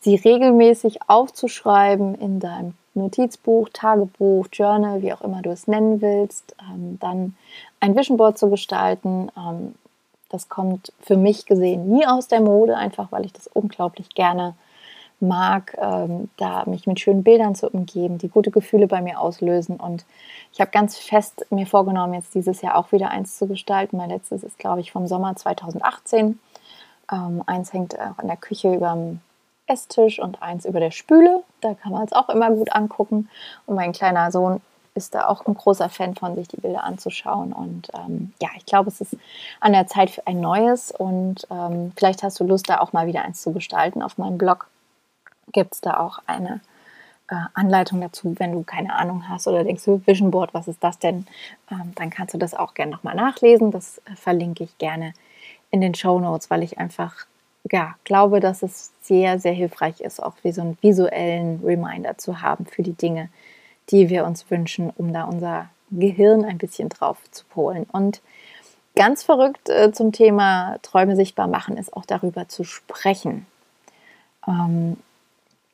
sie 0.00 0.16
regelmäßig 0.16 1.08
aufzuschreiben 1.08 2.14
in 2.16 2.38
deinem 2.38 2.74
Notizbuch, 2.92 3.70
Tagebuch, 3.72 4.46
Journal, 4.52 5.02
wie 5.02 5.12
auch 5.12 5.22
immer 5.22 5.42
du 5.42 5.50
es 5.50 5.66
nennen 5.66 6.00
willst, 6.00 6.54
ähm, 6.60 6.98
dann 7.00 7.34
ein 7.80 7.96
Vision 7.96 8.18
Board 8.18 8.38
zu 8.38 8.50
gestalten. 8.50 9.30
Ähm, 9.36 9.74
das 10.28 10.48
kommt 10.48 10.92
für 11.00 11.16
mich 11.16 11.46
gesehen 11.46 11.88
nie 11.88 12.06
aus 12.06 12.28
der 12.28 12.40
Mode, 12.40 12.76
einfach 12.76 13.10
weil 13.10 13.24
ich 13.24 13.32
das 13.32 13.46
unglaublich 13.46 14.10
gerne 14.10 14.54
mag, 15.20 15.76
ähm, 15.80 16.28
da 16.36 16.64
mich 16.66 16.86
mit 16.86 17.00
schönen 17.00 17.22
Bildern 17.22 17.54
zu 17.54 17.68
umgeben, 17.68 18.18
die 18.18 18.28
gute 18.28 18.50
Gefühle 18.50 18.86
bei 18.86 19.00
mir 19.00 19.20
auslösen. 19.20 19.76
Und 19.76 20.04
ich 20.52 20.60
habe 20.60 20.70
ganz 20.70 20.96
fest 20.96 21.46
mir 21.50 21.66
vorgenommen, 21.66 22.14
jetzt 22.14 22.34
dieses 22.34 22.62
Jahr 22.62 22.76
auch 22.76 22.92
wieder 22.92 23.10
eins 23.10 23.38
zu 23.38 23.46
gestalten. 23.46 23.96
Mein 23.96 24.10
letztes 24.10 24.42
ist, 24.42 24.58
glaube 24.58 24.80
ich, 24.80 24.92
vom 24.92 25.06
Sommer 25.06 25.34
2018. 25.36 26.38
Ähm, 27.12 27.42
eins 27.46 27.72
hängt 27.72 27.98
auch 27.98 28.18
in 28.20 28.28
der 28.28 28.36
Küche 28.36 28.74
über 28.74 28.92
dem 28.92 29.20
Esstisch 29.66 30.18
und 30.18 30.42
eins 30.42 30.64
über 30.64 30.80
der 30.80 30.90
Spüle. 30.90 31.42
Da 31.60 31.74
kann 31.74 31.92
man 31.92 32.04
es 32.04 32.12
auch 32.12 32.28
immer 32.28 32.50
gut 32.50 32.72
angucken. 32.72 33.28
Und 33.66 33.76
mein 33.76 33.92
kleiner 33.92 34.30
Sohn 34.30 34.60
ist 34.94 35.14
da 35.14 35.26
auch 35.26 35.46
ein 35.46 35.54
großer 35.54 35.88
Fan 35.88 36.14
von, 36.14 36.36
sich 36.36 36.48
die 36.48 36.60
Bilder 36.60 36.84
anzuschauen. 36.84 37.52
Und 37.52 37.88
ähm, 37.94 38.32
ja, 38.40 38.48
ich 38.56 38.66
glaube, 38.66 38.88
es 38.88 39.00
ist 39.00 39.16
an 39.60 39.72
der 39.72 39.86
Zeit 39.86 40.10
für 40.10 40.26
ein 40.26 40.40
neues. 40.40 40.92
Und 40.92 41.46
ähm, 41.50 41.92
vielleicht 41.96 42.22
hast 42.22 42.38
du 42.40 42.44
Lust, 42.44 42.68
da 42.68 42.80
auch 42.80 42.92
mal 42.92 43.06
wieder 43.06 43.22
eins 43.22 43.42
zu 43.42 43.52
gestalten. 43.52 44.02
Auf 44.02 44.18
meinem 44.18 44.38
Blog 44.38 44.68
gibt 45.52 45.74
es 45.74 45.80
da 45.80 45.98
auch 45.98 46.20
eine 46.26 46.60
äh, 47.28 47.36
Anleitung 47.54 48.00
dazu, 48.00 48.34
wenn 48.38 48.52
du 48.52 48.62
keine 48.62 48.94
Ahnung 48.94 49.28
hast 49.28 49.46
oder 49.46 49.64
denkst, 49.64 49.86
Vision 49.86 50.30
Board, 50.30 50.52
was 50.52 50.68
ist 50.68 50.82
das 50.82 50.98
denn? 50.98 51.26
Ähm, 51.70 51.92
dann 51.94 52.10
kannst 52.10 52.34
du 52.34 52.38
das 52.38 52.54
auch 52.54 52.74
gerne 52.74 52.92
nochmal 52.92 53.14
nachlesen. 53.14 53.70
Das 53.70 53.98
äh, 53.98 54.16
verlinke 54.16 54.64
ich 54.64 54.76
gerne 54.78 55.14
in 55.70 55.80
den 55.80 55.94
Show 55.94 56.20
Notes, 56.20 56.50
weil 56.50 56.62
ich 56.62 56.78
einfach 56.78 57.26
ja, 57.70 57.94
glaube, 58.04 58.40
dass 58.40 58.62
es 58.62 58.92
sehr, 59.00 59.38
sehr 59.38 59.52
hilfreich 59.52 60.00
ist, 60.00 60.22
auch 60.22 60.34
wie 60.42 60.52
so 60.52 60.60
einen 60.60 60.78
visuellen 60.82 61.60
Reminder 61.64 62.18
zu 62.18 62.42
haben 62.42 62.66
für 62.66 62.82
die 62.82 62.92
Dinge, 62.92 63.30
die 63.90 64.10
wir 64.10 64.24
uns 64.26 64.50
wünschen, 64.50 64.90
um 64.90 65.12
da 65.12 65.24
unser 65.24 65.70
Gehirn 65.90 66.44
ein 66.44 66.58
bisschen 66.58 66.90
drauf 66.90 67.18
zu 67.30 67.44
polen. 67.46 67.86
Und 67.90 68.20
ganz 68.94 69.22
verrückt 69.22 69.68
äh, 69.68 69.92
zum 69.92 70.12
Thema 70.12 70.76
Träume 70.82 71.16
sichtbar 71.16 71.46
machen 71.46 71.76
ist 71.76 71.96
auch 71.96 72.04
darüber 72.04 72.48
zu 72.48 72.64
sprechen. 72.64 73.46
Ähm, 74.46 74.98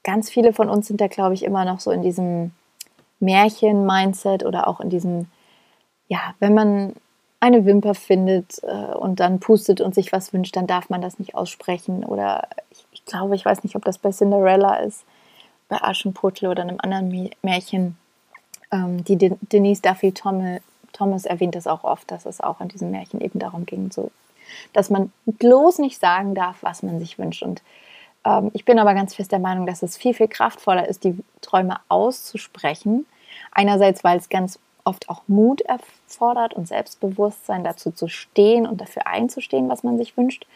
ganz 0.04 0.30
viele 0.30 0.52
von 0.52 0.68
uns 0.68 0.86
sind 0.86 1.00
da, 1.00 1.08
glaube 1.08 1.34
ich, 1.34 1.44
immer 1.44 1.64
noch 1.64 1.80
so 1.80 1.90
in 1.90 2.02
diesem 2.02 2.52
Märchen-Mindset 3.20 4.44
oder 4.44 4.66
auch 4.66 4.80
in 4.80 4.90
diesem, 4.90 5.26
ja, 6.08 6.34
wenn 6.38 6.54
man 6.54 6.94
eine 7.40 7.64
Wimper 7.64 7.94
findet 7.94 8.62
äh, 8.62 8.94
und 8.94 9.20
dann 9.20 9.40
pustet 9.40 9.80
und 9.80 9.94
sich 9.94 10.12
was 10.12 10.32
wünscht, 10.32 10.56
dann 10.56 10.66
darf 10.66 10.90
man 10.90 11.00
das 11.00 11.18
nicht 11.18 11.34
aussprechen. 11.34 12.04
Oder 12.04 12.48
ich, 12.70 12.84
ich 12.92 13.04
glaube, 13.06 13.34
ich 13.34 13.44
weiß 13.44 13.62
nicht, 13.62 13.76
ob 13.76 13.84
das 13.84 13.98
bei 13.98 14.10
Cinderella 14.10 14.76
ist, 14.76 15.04
bei 15.68 15.80
Aschenputtel 15.80 16.48
oder 16.48 16.62
einem 16.62 16.78
anderen 16.78 17.30
Märchen. 17.42 17.96
Ähm, 18.70 19.04
die 19.04 19.16
De 19.16 19.36
Denise 19.40 19.80
Duffy 19.80 20.12
Thomas, 20.12 21.24
erwähnt 21.24 21.54
das 21.54 21.66
auch 21.66 21.84
oft, 21.84 22.10
dass 22.10 22.26
es 22.26 22.40
auch 22.40 22.60
in 22.60 22.68
diesem 22.68 22.90
Märchen 22.90 23.22
eben 23.22 23.38
darum 23.38 23.64
ging, 23.64 23.90
so, 23.90 24.10
dass 24.74 24.90
man 24.90 25.12
bloß 25.24 25.78
nicht 25.78 25.98
sagen 25.98 26.34
darf, 26.34 26.58
was 26.62 26.82
man 26.82 26.98
sich 26.98 27.18
wünscht. 27.18 27.42
Und 27.42 27.62
ich 28.52 28.64
bin 28.64 28.78
aber 28.78 28.94
ganz 28.94 29.14
fest 29.14 29.32
der 29.32 29.38
Meinung, 29.38 29.66
dass 29.66 29.82
es 29.82 29.96
viel, 29.96 30.14
viel 30.14 30.28
kraftvoller 30.28 30.86
ist, 30.86 31.04
die 31.04 31.16
Träume 31.40 31.76
auszusprechen. 31.88 33.06
Einerseits, 33.52 34.04
weil 34.04 34.18
es 34.18 34.28
ganz 34.28 34.58
oft 34.84 35.08
auch 35.08 35.22
Mut 35.26 35.60
erfordert 35.62 36.54
und 36.54 36.66
Selbstbewusstsein 36.68 37.64
dazu 37.64 37.90
zu 37.90 38.08
stehen 38.08 38.66
und 38.66 38.80
dafür 38.80 39.06
einzustehen, 39.06 39.68
was 39.68 39.82
man 39.82 39.98
sich 39.98 40.16
wünscht. 40.16 40.46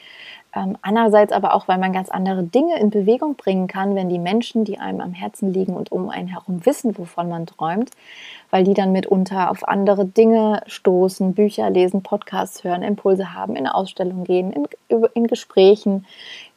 Ähm, 0.56 0.78
andererseits 0.82 1.32
aber 1.32 1.54
auch, 1.54 1.66
weil 1.66 1.78
man 1.78 1.92
ganz 1.92 2.10
andere 2.10 2.44
Dinge 2.44 2.78
in 2.78 2.90
Bewegung 2.90 3.34
bringen 3.34 3.66
kann, 3.66 3.96
wenn 3.96 4.08
die 4.08 4.20
Menschen, 4.20 4.64
die 4.64 4.78
einem 4.78 5.00
am 5.00 5.12
Herzen 5.12 5.52
liegen 5.52 5.74
und 5.74 5.90
um 5.90 6.10
einen 6.10 6.28
herum 6.28 6.64
wissen, 6.64 6.96
wovon 6.96 7.28
man 7.28 7.46
träumt, 7.46 7.90
weil 8.50 8.62
die 8.62 8.74
dann 8.74 8.92
mitunter 8.92 9.50
auf 9.50 9.66
andere 9.66 10.04
Dinge 10.04 10.62
stoßen, 10.66 11.34
Bücher 11.34 11.70
lesen, 11.70 12.02
Podcasts 12.02 12.62
hören, 12.62 12.82
Impulse 12.82 13.34
haben, 13.34 13.56
in 13.56 13.66
Ausstellungen 13.66 14.24
gehen, 14.24 14.52
in, 14.52 14.66
in 15.14 15.26
Gesprächen 15.26 16.06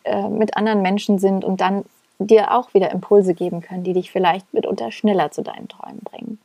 äh, 0.08 0.30
mit 0.30 0.58
anderen 0.58 0.82
Menschen 0.82 1.20
sind 1.20 1.46
und 1.46 1.62
dann 1.62 1.86
dir 2.20 2.54
auch 2.56 2.74
wieder 2.74 2.92
Impulse 2.92 3.34
geben 3.34 3.62
können, 3.62 3.84
die 3.84 3.94
dich 3.94 4.12
vielleicht 4.12 4.54
mitunter 4.54 4.92
schneller 4.92 5.32
zu 5.32 5.44
deinen 5.44 5.68
Träumen 5.68 6.00
bringen. 6.00 6.40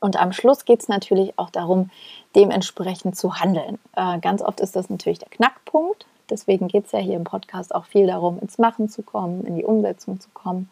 Und 0.00 0.20
am 0.20 0.32
Schluss 0.32 0.64
geht 0.64 0.80
es 0.80 0.88
natürlich 0.88 1.38
auch 1.38 1.50
darum, 1.50 1.90
dementsprechend 2.34 3.16
zu 3.16 3.36
handeln. 3.36 3.78
Äh, 3.94 4.18
ganz 4.20 4.42
oft 4.42 4.60
ist 4.60 4.76
das 4.76 4.90
natürlich 4.90 5.18
der 5.18 5.30
Knackpunkt. 5.30 6.06
Deswegen 6.30 6.68
geht 6.68 6.86
es 6.86 6.92
ja 6.92 6.98
hier 6.98 7.16
im 7.16 7.24
Podcast 7.24 7.74
auch 7.74 7.84
viel 7.86 8.06
darum, 8.06 8.38
ins 8.40 8.58
Machen 8.58 8.88
zu 8.88 9.02
kommen, 9.02 9.44
in 9.44 9.56
die 9.56 9.64
Umsetzung 9.64 10.20
zu 10.20 10.28
kommen. 10.32 10.70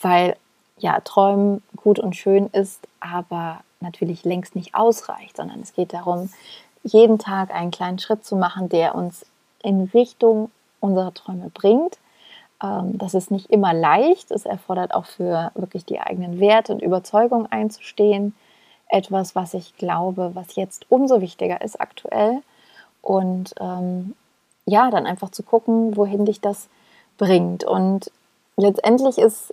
Weil 0.00 0.36
ja, 0.78 1.00
Träumen 1.00 1.62
gut 1.76 1.98
und 1.98 2.16
schön 2.16 2.48
ist, 2.48 2.86
aber 3.00 3.60
natürlich 3.80 4.24
längst 4.24 4.56
nicht 4.56 4.74
ausreicht, 4.74 5.36
sondern 5.36 5.60
es 5.60 5.74
geht 5.74 5.92
darum, 5.92 6.30
jeden 6.82 7.18
Tag 7.18 7.54
einen 7.54 7.70
kleinen 7.70 7.98
Schritt 7.98 8.24
zu 8.24 8.36
machen, 8.36 8.68
der 8.68 8.94
uns 8.94 9.24
in 9.62 9.90
Richtung 9.94 10.50
unserer 10.84 11.14
Träume 11.14 11.50
bringt. 11.52 11.98
Ähm, 12.62 12.96
das 12.98 13.14
ist 13.14 13.30
nicht 13.30 13.50
immer 13.50 13.72
leicht. 13.72 14.30
Es 14.30 14.46
erfordert 14.46 14.94
auch 14.94 15.06
für 15.06 15.50
wirklich 15.54 15.84
die 15.84 16.00
eigenen 16.00 16.40
Werte 16.40 16.72
und 16.72 16.82
Überzeugungen 16.82 17.50
einzustehen 17.50 18.34
etwas, 18.88 19.34
was 19.34 19.54
ich 19.54 19.76
glaube, 19.76 20.32
was 20.34 20.54
jetzt 20.56 20.86
umso 20.88 21.20
wichtiger 21.20 21.60
ist 21.62 21.80
aktuell. 21.80 22.42
Und 23.02 23.54
ähm, 23.60 24.14
ja, 24.66 24.90
dann 24.90 25.06
einfach 25.06 25.30
zu 25.30 25.42
gucken, 25.42 25.96
wohin 25.96 26.24
dich 26.24 26.40
das 26.40 26.68
bringt. 27.18 27.64
Und 27.64 28.10
letztendlich 28.56 29.18
ist 29.18 29.52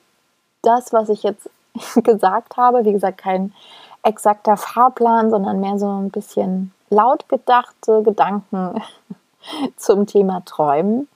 das, 0.61 0.93
was 0.93 1.09
ich 1.09 1.23
jetzt 1.23 1.49
gesagt 2.03 2.57
habe, 2.57 2.85
wie 2.85 2.93
gesagt, 2.93 3.17
kein 3.17 3.53
exakter 4.03 4.57
Fahrplan, 4.57 5.29
sondern 5.29 5.59
mehr 5.59 5.77
so 5.79 5.87
ein 5.87 6.09
bisschen 6.09 6.73
laut 6.89 7.27
gedachte 7.29 8.03
Gedanken 8.03 8.81
zum 9.77 10.07
Thema 10.07 10.43
Träumen. 10.45 11.07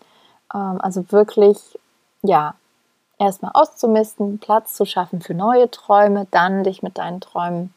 Ähm, 0.53 0.79
also 0.81 1.11
wirklich, 1.11 1.57
ja, 2.21 2.55
erstmal 3.17 3.51
auszumisten, 3.53 4.39
Platz 4.39 4.73
zu 4.73 4.85
schaffen 4.85 5.21
für 5.21 5.33
neue 5.33 5.71
Träume, 5.71 6.27
dann 6.31 6.63
dich 6.63 6.83
mit 6.83 6.97
deinen 6.97 7.21
Träumen 7.21 7.73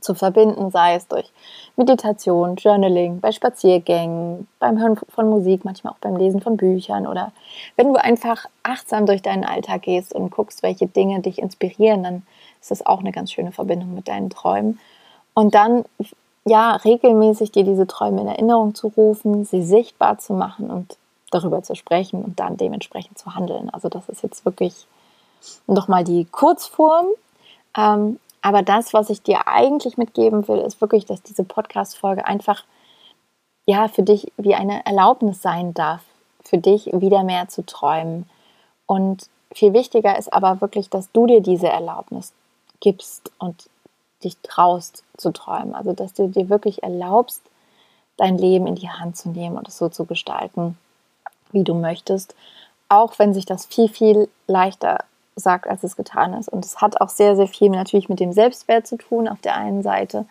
zu 0.00 0.14
verbinden, 0.14 0.70
sei 0.70 0.96
es 0.96 1.06
durch 1.06 1.30
Meditation, 1.76 2.56
Journaling, 2.56 3.20
bei 3.20 3.30
Spaziergängen, 3.32 4.48
beim 4.58 4.78
Hören 4.78 4.98
von 5.08 5.28
Musik, 5.28 5.64
manchmal 5.64 5.92
auch 5.92 5.98
beim 5.98 6.16
Lesen 6.16 6.40
von 6.40 6.56
Büchern 6.56 7.06
oder 7.06 7.32
wenn 7.76 7.92
du 7.92 8.02
einfach 8.02 8.46
achtsam 8.62 9.06
durch 9.06 9.22
deinen 9.22 9.44
Alltag 9.44 9.82
gehst 9.82 10.12
und 10.12 10.30
guckst, 10.30 10.62
welche 10.62 10.86
Dinge 10.86 11.20
dich 11.20 11.38
inspirieren, 11.38 12.02
dann 12.02 12.26
ist 12.60 12.70
das 12.70 12.84
auch 12.84 13.00
eine 13.00 13.12
ganz 13.12 13.32
schöne 13.32 13.52
Verbindung 13.52 13.94
mit 13.94 14.08
deinen 14.08 14.30
Träumen. 14.30 14.80
Und 15.34 15.54
dann 15.54 15.84
ja, 16.44 16.76
regelmäßig 16.76 17.52
dir 17.52 17.64
diese 17.64 17.86
Träume 17.86 18.22
in 18.22 18.26
Erinnerung 18.26 18.74
zu 18.74 18.88
rufen, 18.88 19.44
sie 19.44 19.62
sichtbar 19.62 20.18
zu 20.18 20.32
machen 20.32 20.70
und 20.70 20.96
darüber 21.34 21.62
zu 21.62 21.74
sprechen 21.74 22.22
und 22.22 22.38
dann 22.38 22.56
dementsprechend 22.56 23.18
zu 23.18 23.34
handeln. 23.34 23.70
Also 23.70 23.88
das 23.88 24.08
ist 24.08 24.22
jetzt 24.22 24.44
wirklich 24.44 24.86
nochmal 25.66 26.04
die 26.04 26.24
Kurzform. 26.26 27.06
Ähm, 27.76 28.18
aber 28.42 28.62
das, 28.62 28.92
was 28.92 29.10
ich 29.10 29.22
dir 29.22 29.46
eigentlich 29.46 29.96
mitgeben 29.96 30.46
will, 30.48 30.58
ist 30.58 30.80
wirklich, 30.80 31.06
dass 31.06 31.22
diese 31.22 31.44
Podcast-Folge 31.44 32.26
einfach 32.26 32.64
ja 33.66 33.88
für 33.88 34.02
dich 34.02 34.32
wie 34.36 34.54
eine 34.54 34.84
Erlaubnis 34.84 35.40
sein 35.40 35.74
darf, 35.74 36.02
für 36.44 36.58
dich 36.58 36.86
wieder 36.92 37.22
mehr 37.22 37.48
zu 37.48 37.64
träumen. 37.64 38.28
Und 38.86 39.28
viel 39.52 39.72
wichtiger 39.72 40.18
ist 40.18 40.32
aber 40.32 40.60
wirklich, 40.60 40.90
dass 40.90 41.10
du 41.12 41.26
dir 41.26 41.40
diese 41.40 41.68
Erlaubnis 41.68 42.32
gibst 42.80 43.30
und 43.38 43.68
dich 44.24 44.36
traust 44.42 45.04
zu 45.16 45.32
träumen. 45.32 45.74
Also, 45.74 45.92
dass 45.92 46.12
du 46.12 46.28
dir 46.28 46.48
wirklich 46.48 46.82
erlaubst, 46.82 47.42
dein 48.16 48.38
Leben 48.38 48.66
in 48.66 48.74
die 48.74 48.90
Hand 48.90 49.16
zu 49.16 49.30
nehmen 49.30 49.56
und 49.56 49.68
es 49.68 49.78
so 49.78 49.88
zu 49.88 50.04
gestalten, 50.04 50.76
wie 51.52 51.64
du 51.64 51.74
möchtest. 51.74 52.34
Auch 52.88 53.18
wenn 53.18 53.34
sich 53.34 53.46
das 53.46 53.66
viel, 53.66 53.88
viel 53.88 54.28
leichter 54.46 55.04
sagt, 55.36 55.66
als 55.66 55.82
es 55.82 55.96
getan 55.96 56.34
ist. 56.34 56.48
Und 56.48 56.64
es 56.64 56.80
hat 56.80 57.00
auch 57.00 57.08
sehr, 57.08 57.36
sehr 57.36 57.48
viel 57.48 57.70
natürlich 57.70 58.08
mit 58.08 58.20
dem 58.20 58.32
Selbstwert 58.32 58.86
zu 58.86 58.96
tun. 58.96 59.28
Auf 59.28 59.40
der 59.40 59.56
einen 59.56 59.82
Seite 59.82 60.26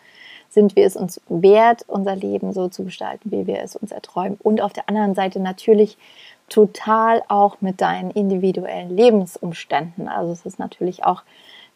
sind 0.49 0.75
wir 0.75 0.85
es 0.85 0.95
uns 0.95 1.21
wert, 1.27 1.85
unser 1.87 2.15
Leben 2.15 2.53
so 2.53 2.67
zu 2.67 2.83
gestalten, 2.83 3.31
wie 3.31 3.47
wir 3.47 3.61
es 3.61 3.75
uns 3.75 3.91
erträumen. 3.91 4.37
Und 4.43 4.61
auf 4.61 4.73
der 4.73 4.89
anderen 4.89 5.15
Seite 5.15 5.39
natürlich 5.39 5.97
total 6.49 7.23
auch 7.29 7.61
mit 7.61 7.79
deinen 7.81 8.11
individuellen 8.11 8.95
Lebensumständen. 8.95 10.09
Also 10.09 10.33
es 10.33 10.45
ist 10.45 10.59
natürlich 10.59 11.05
auch 11.05 11.23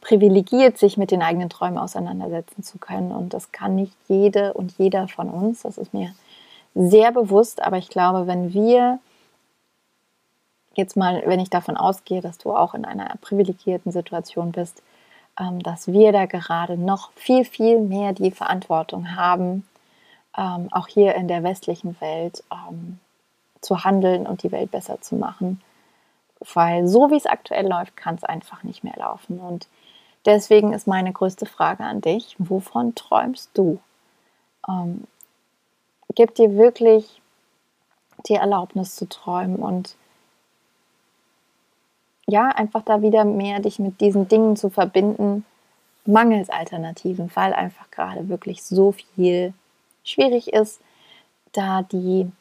privilegiert, 0.01 0.77
sich 0.77 0.97
mit 0.97 1.09
den 1.09 1.21
eigenen 1.21 1.49
Träumen 1.49 1.77
auseinandersetzen 1.77 2.61
zu 2.61 2.77
können. 2.77 3.11
Und 3.11 3.33
das 3.33 3.51
kann 3.51 3.75
nicht 3.75 3.95
jede 4.07 4.53
und 4.53 4.73
jeder 4.77 5.07
von 5.07 5.29
uns. 5.29 5.63
Das 5.63 5.77
ist 5.77 5.93
mir 5.93 6.13
sehr 6.75 7.11
bewusst. 7.13 7.63
Aber 7.63 7.77
ich 7.77 7.89
glaube, 7.89 8.27
wenn 8.27 8.53
wir 8.53 8.99
jetzt 10.77 10.97
mal, 10.97 11.23
wenn 11.25 11.39
ich 11.39 11.49
davon 11.49 11.77
ausgehe, 11.77 12.21
dass 12.21 12.37
du 12.37 12.53
auch 12.53 12.73
in 12.73 12.85
einer 12.85 13.15
privilegierten 13.21 13.91
Situation 13.91 14.51
bist, 14.51 14.81
ähm, 15.39 15.61
dass 15.61 15.87
wir 15.87 16.11
da 16.11 16.25
gerade 16.25 16.77
noch 16.77 17.11
viel, 17.13 17.45
viel 17.45 17.79
mehr 17.79 18.13
die 18.13 18.31
Verantwortung 18.31 19.15
haben, 19.15 19.67
ähm, 20.37 20.69
auch 20.71 20.87
hier 20.87 21.15
in 21.15 21.27
der 21.27 21.43
westlichen 21.43 21.99
Welt 22.01 22.43
ähm, 22.51 22.99
zu 23.61 23.83
handeln 23.83 24.27
und 24.27 24.43
die 24.43 24.51
Welt 24.51 24.71
besser 24.71 25.01
zu 25.01 25.15
machen. 25.15 25.61
Weil 26.53 26.87
so 26.87 27.09
wie 27.11 27.17
es 27.17 27.25
aktuell 27.25 27.67
läuft, 27.67 27.97
kann 27.97 28.15
es 28.15 28.23
einfach 28.23 28.63
nicht 28.63 28.83
mehr 28.83 28.95
laufen. 28.97 29.39
Und 29.39 29.67
deswegen 30.25 30.73
ist 30.73 30.87
meine 30.87 31.11
größte 31.11 31.45
Frage 31.45 31.83
an 31.83 32.01
dich, 32.01 32.35
wovon 32.37 32.95
träumst 32.95 33.51
du? 33.57 33.79
Ähm, 34.67 35.05
gib 36.13 36.35
dir 36.35 36.55
wirklich 36.55 37.21
die 38.27 38.35
Erlaubnis 38.35 38.95
zu 38.95 39.07
träumen 39.07 39.57
und 39.57 39.95
ja, 42.27 42.49
einfach 42.49 42.81
da 42.83 43.01
wieder 43.01 43.25
mehr 43.25 43.59
dich 43.59 43.79
mit 43.79 44.01
diesen 44.01 44.27
Dingen 44.27 44.55
zu 44.55 44.69
verbinden, 44.69 45.45
mangels 46.05 46.49
Alternativen, 46.49 47.31
weil 47.33 47.53
einfach 47.53 47.89
gerade 47.91 48.29
wirklich 48.29 48.63
so 48.63 48.91
viel 48.91 49.53
schwierig 50.03 50.53
ist, 50.53 50.79
da 51.51 51.83
die 51.83 52.31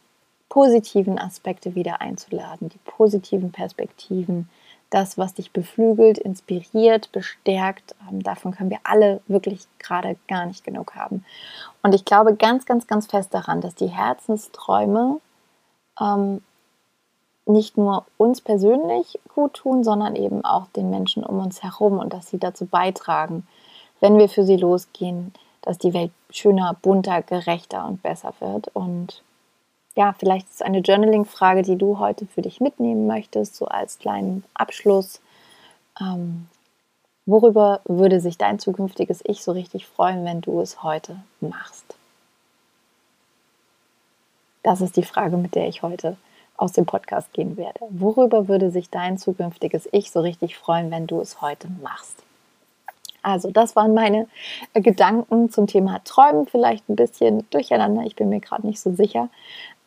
positiven 0.48 1.18
Aspekte 1.18 1.74
wieder 1.74 2.00
einzuladen, 2.00 2.68
die 2.68 2.78
positiven 2.84 3.52
Perspektiven, 3.52 4.48
das, 4.90 5.18
was 5.18 5.34
dich 5.34 5.50
beflügelt, 5.50 6.18
inspiriert, 6.18 7.10
bestärkt. 7.10 7.96
Ähm, 8.08 8.22
davon 8.22 8.52
können 8.52 8.70
wir 8.70 8.78
alle 8.84 9.20
wirklich 9.26 9.66
gerade 9.78 10.16
gar 10.28 10.46
nicht 10.46 10.62
genug 10.62 10.94
haben. 10.94 11.24
Und 11.82 11.94
ich 11.94 12.04
glaube 12.04 12.36
ganz, 12.36 12.66
ganz, 12.66 12.86
ganz 12.86 13.06
fest 13.06 13.34
daran, 13.34 13.60
dass 13.60 13.74
die 13.74 13.88
Herzensträume 13.88 15.20
ähm, 16.00 16.42
nicht 17.46 17.76
nur 17.76 18.06
uns 18.16 18.40
persönlich 18.40 19.18
gut 19.34 19.54
tun, 19.54 19.84
sondern 19.84 20.16
eben 20.16 20.44
auch 20.44 20.66
den 20.68 20.90
Menschen 20.90 21.24
um 21.24 21.40
uns 21.40 21.62
herum 21.62 21.98
und 21.98 22.12
dass 22.12 22.28
sie 22.28 22.38
dazu 22.38 22.66
beitragen, 22.66 23.46
wenn 24.00 24.18
wir 24.18 24.28
für 24.28 24.44
sie 24.44 24.56
losgehen, 24.56 25.32
dass 25.62 25.78
die 25.78 25.94
Welt 25.94 26.10
schöner, 26.30 26.76
bunter, 26.80 27.22
gerechter 27.22 27.86
und 27.86 28.02
besser 28.02 28.34
wird. 28.40 28.68
Und 28.74 29.22
ja, 29.96 30.14
vielleicht 30.18 30.48
ist 30.48 30.62
eine 30.62 30.80
Journaling-Frage, 30.80 31.62
die 31.62 31.76
du 31.76 31.98
heute 31.98 32.26
für 32.26 32.42
dich 32.42 32.60
mitnehmen 32.60 33.06
möchtest, 33.06 33.56
so 33.56 33.66
als 33.66 33.98
kleinen 33.98 34.44
Abschluss. 34.54 35.20
Ähm, 36.00 36.48
worüber 37.26 37.80
würde 37.84 38.20
sich 38.20 38.36
dein 38.36 38.58
zukünftiges 38.58 39.22
Ich 39.24 39.42
so 39.42 39.52
richtig 39.52 39.86
freuen, 39.86 40.24
wenn 40.24 40.40
du 40.40 40.60
es 40.60 40.82
heute 40.82 41.16
machst? 41.40 41.96
Das 44.62 44.80
ist 44.80 44.96
die 44.96 45.02
Frage, 45.02 45.36
mit 45.36 45.54
der 45.54 45.68
ich 45.68 45.82
heute 45.82 46.16
aus 46.56 46.72
dem 46.72 46.86
Podcast 46.86 47.32
gehen 47.32 47.56
werde. 47.56 47.80
Worüber 47.90 48.48
würde 48.48 48.70
sich 48.70 48.90
dein 48.90 49.18
zukünftiges 49.18 49.88
Ich 49.92 50.10
so 50.10 50.20
richtig 50.20 50.56
freuen, 50.56 50.90
wenn 50.90 51.06
du 51.06 51.20
es 51.20 51.40
heute 51.40 51.68
machst? 51.82 52.22
Also, 53.22 53.50
das 53.50 53.74
waren 53.74 53.94
meine 53.94 54.28
äh, 54.74 54.82
Gedanken 54.82 55.50
zum 55.50 55.66
Thema 55.66 56.00
Träumen, 56.04 56.46
vielleicht 56.46 56.88
ein 56.88 56.96
bisschen 56.96 57.48
durcheinander, 57.50 58.02
ich 58.02 58.16
bin 58.16 58.28
mir 58.28 58.40
gerade 58.40 58.66
nicht 58.66 58.80
so 58.80 58.94
sicher. 58.94 59.30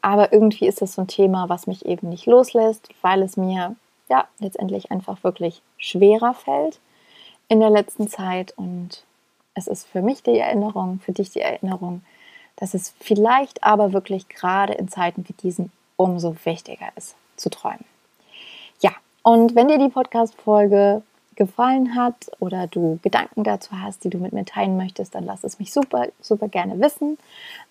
Aber 0.02 0.34
irgendwie 0.34 0.68
ist 0.68 0.82
das 0.82 0.94
so 0.94 1.02
ein 1.02 1.08
Thema, 1.08 1.48
was 1.48 1.68
mich 1.68 1.86
eben 1.86 2.10
nicht 2.10 2.26
loslässt, 2.26 2.90
weil 3.02 3.22
es 3.22 3.38
mir 3.38 3.76
ja 4.10 4.28
letztendlich 4.40 4.92
einfach 4.92 5.24
wirklich 5.24 5.62
schwerer 5.78 6.34
fällt 6.34 6.80
in 7.48 7.60
der 7.60 7.70
letzten 7.70 8.08
Zeit. 8.08 8.54
Und 8.58 9.04
es 9.54 9.68
ist 9.68 9.88
für 9.88 10.02
mich 10.02 10.24
die 10.24 10.38
Erinnerung, 10.38 11.00
für 11.00 11.12
dich 11.12 11.30
die 11.30 11.42
Erinnerung, 11.42 12.04
dass 12.56 12.74
es 12.74 12.94
vielleicht 13.00 13.64
aber 13.64 13.94
wirklich 13.94 14.30
gerade 14.30 14.74
in 14.74 14.88
Zeiten 14.88 15.26
wie 15.28 15.34
diesen 15.34 15.72
umso 15.98 16.36
wichtiger 16.46 16.88
ist, 16.96 17.16
zu 17.36 17.50
träumen. 17.50 17.84
Ja, 18.80 18.92
und 19.24 19.56
wenn 19.56 19.68
dir 19.68 19.78
die 19.78 19.90
Podcast-Folge 19.90 21.02
gefallen 21.38 21.96
hat 21.96 22.30
oder 22.40 22.68
du 22.68 23.00
Gedanken 23.02 23.44
dazu 23.44 23.80
hast, 23.80 24.04
die 24.04 24.10
du 24.10 24.18
mit 24.18 24.34
mir 24.34 24.44
teilen 24.44 24.76
möchtest, 24.76 25.16
dann 25.16 25.24
lass 25.24 25.44
es 25.44 25.60
mich 25.60 25.72
super, 25.72 26.08
super 26.20 26.50
gerne 26.50 26.82
wissen. 26.82 27.18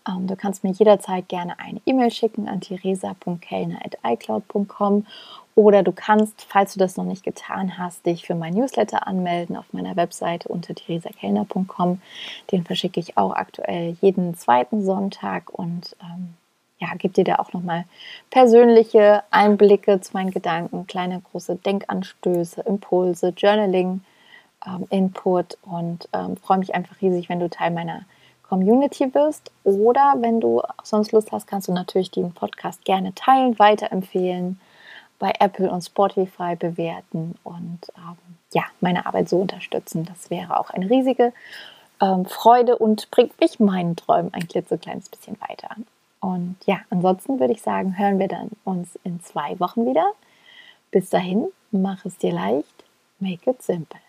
Ähm, 0.09 0.27
du 0.27 0.37
kannst 0.37 0.65
mir 0.65 0.71
jederzeit 0.71 1.29
gerne 1.29 1.59
eine 1.59 1.83
E-Mail 1.85 2.11
schicken 2.11 2.49
an 2.49 2.62
theresa.kellner.icloud.com 2.62 5.05
oder 5.57 5.83
du 5.83 5.93
kannst, 5.93 6.47
falls 6.49 6.73
du 6.75 6.79
das 6.79 6.97
noch 6.97 7.05
nicht 7.05 7.25
getan 7.25 7.77
hast, 7.79 8.07
dich 8.07 8.27
für 8.27 8.35
mein 8.35 8.55
Newsletter 8.55 9.07
anmelden 9.07 9.57
auf 9.57 9.71
meiner 9.73 9.97
Webseite 9.97 10.49
unter 10.49 10.75
theresakellner.com. 10.75 12.01
Den 12.53 12.65
verschicke 12.65 13.01
ich 13.01 13.19
auch 13.19 13.33
aktuell 13.33 13.97
jeden 14.01 14.35
zweiten 14.37 14.85
Sonntag 14.85 15.51
und 15.51 15.97
ähm, 16.03 16.35
ja, 16.79 16.89
gebe 16.99 17.15
dir 17.15 17.25
da 17.25 17.37
auch 17.37 17.53
nochmal 17.53 17.85
persönliche 18.31 19.23
Einblicke 19.31 20.01
zu 20.01 20.12
meinen 20.12 20.31
Gedanken, 20.31 20.87
kleine, 20.87 21.21
große 21.21 21.57
Denkanstöße, 21.57 22.62
Impulse, 22.62 23.33
Journaling, 23.37 24.03
ähm, 24.67 24.87
Input 24.91 25.59
und 25.62 26.09
ähm, 26.12 26.37
freue 26.37 26.59
mich 26.59 26.75
einfach 26.75 27.01
riesig, 27.01 27.29
wenn 27.29 27.41
du 27.41 27.49
Teil 27.49 27.71
meiner 27.71 28.03
Community 28.49 29.07
bist. 29.07 29.51
Oder 29.65 30.17
wenn 30.19 30.41
du 30.41 30.62
sonst 30.83 31.12
Lust 31.12 31.33
hast, 31.33 31.47
kannst 31.47 31.69
du 31.69 31.73
natürlich 31.73 32.11
den 32.11 32.33
Podcast 32.33 32.85
gerne 32.85 33.15
teilen, 33.15 33.59
weiterempfehlen, 33.59 34.61
bei 35.19 35.33
Apple 35.39 35.71
und 35.71 35.83
Spotify 35.83 36.57
bewerten 36.57 37.37
und 37.43 37.81
ähm, 37.97 38.17
ja, 38.53 38.65
meine 38.81 39.07
Arbeit 39.07 39.31
so 39.31 39.39
unterstützen. 39.39 40.05
Das 40.05 40.29
wäre 40.29 40.61
auch 40.61 40.69
eine 40.69 40.91
riesige 40.91 41.33
ähm, 42.03 42.27
Freude 42.27 42.77
und 42.77 43.11
bringt 43.11 43.41
mich 43.41 43.59
meinen 43.59 43.97
Träumen 43.97 44.35
ein 44.35 44.47
klitzekleines 44.47 45.09
bisschen 45.09 45.39
weiter. 45.41 45.77
Und 46.27 46.57
ja, 46.67 46.81
ansonsten 46.91 47.39
würde 47.39 47.53
ich 47.53 47.62
sagen, 47.62 47.97
hören 47.97 48.19
wir 48.19 48.27
dann 48.27 48.51
uns 48.65 48.99
in 49.05 49.21
zwei 49.21 49.61
Wochen 49.61 49.87
wieder. 49.87 50.11
Bis 50.91 51.09
dahin, 51.09 51.47
mach 51.71 52.05
es 52.05 52.19
dir 52.19 52.33
leicht, 52.33 52.85
make 53.21 53.49
it 53.49 53.62
simple. 53.62 54.01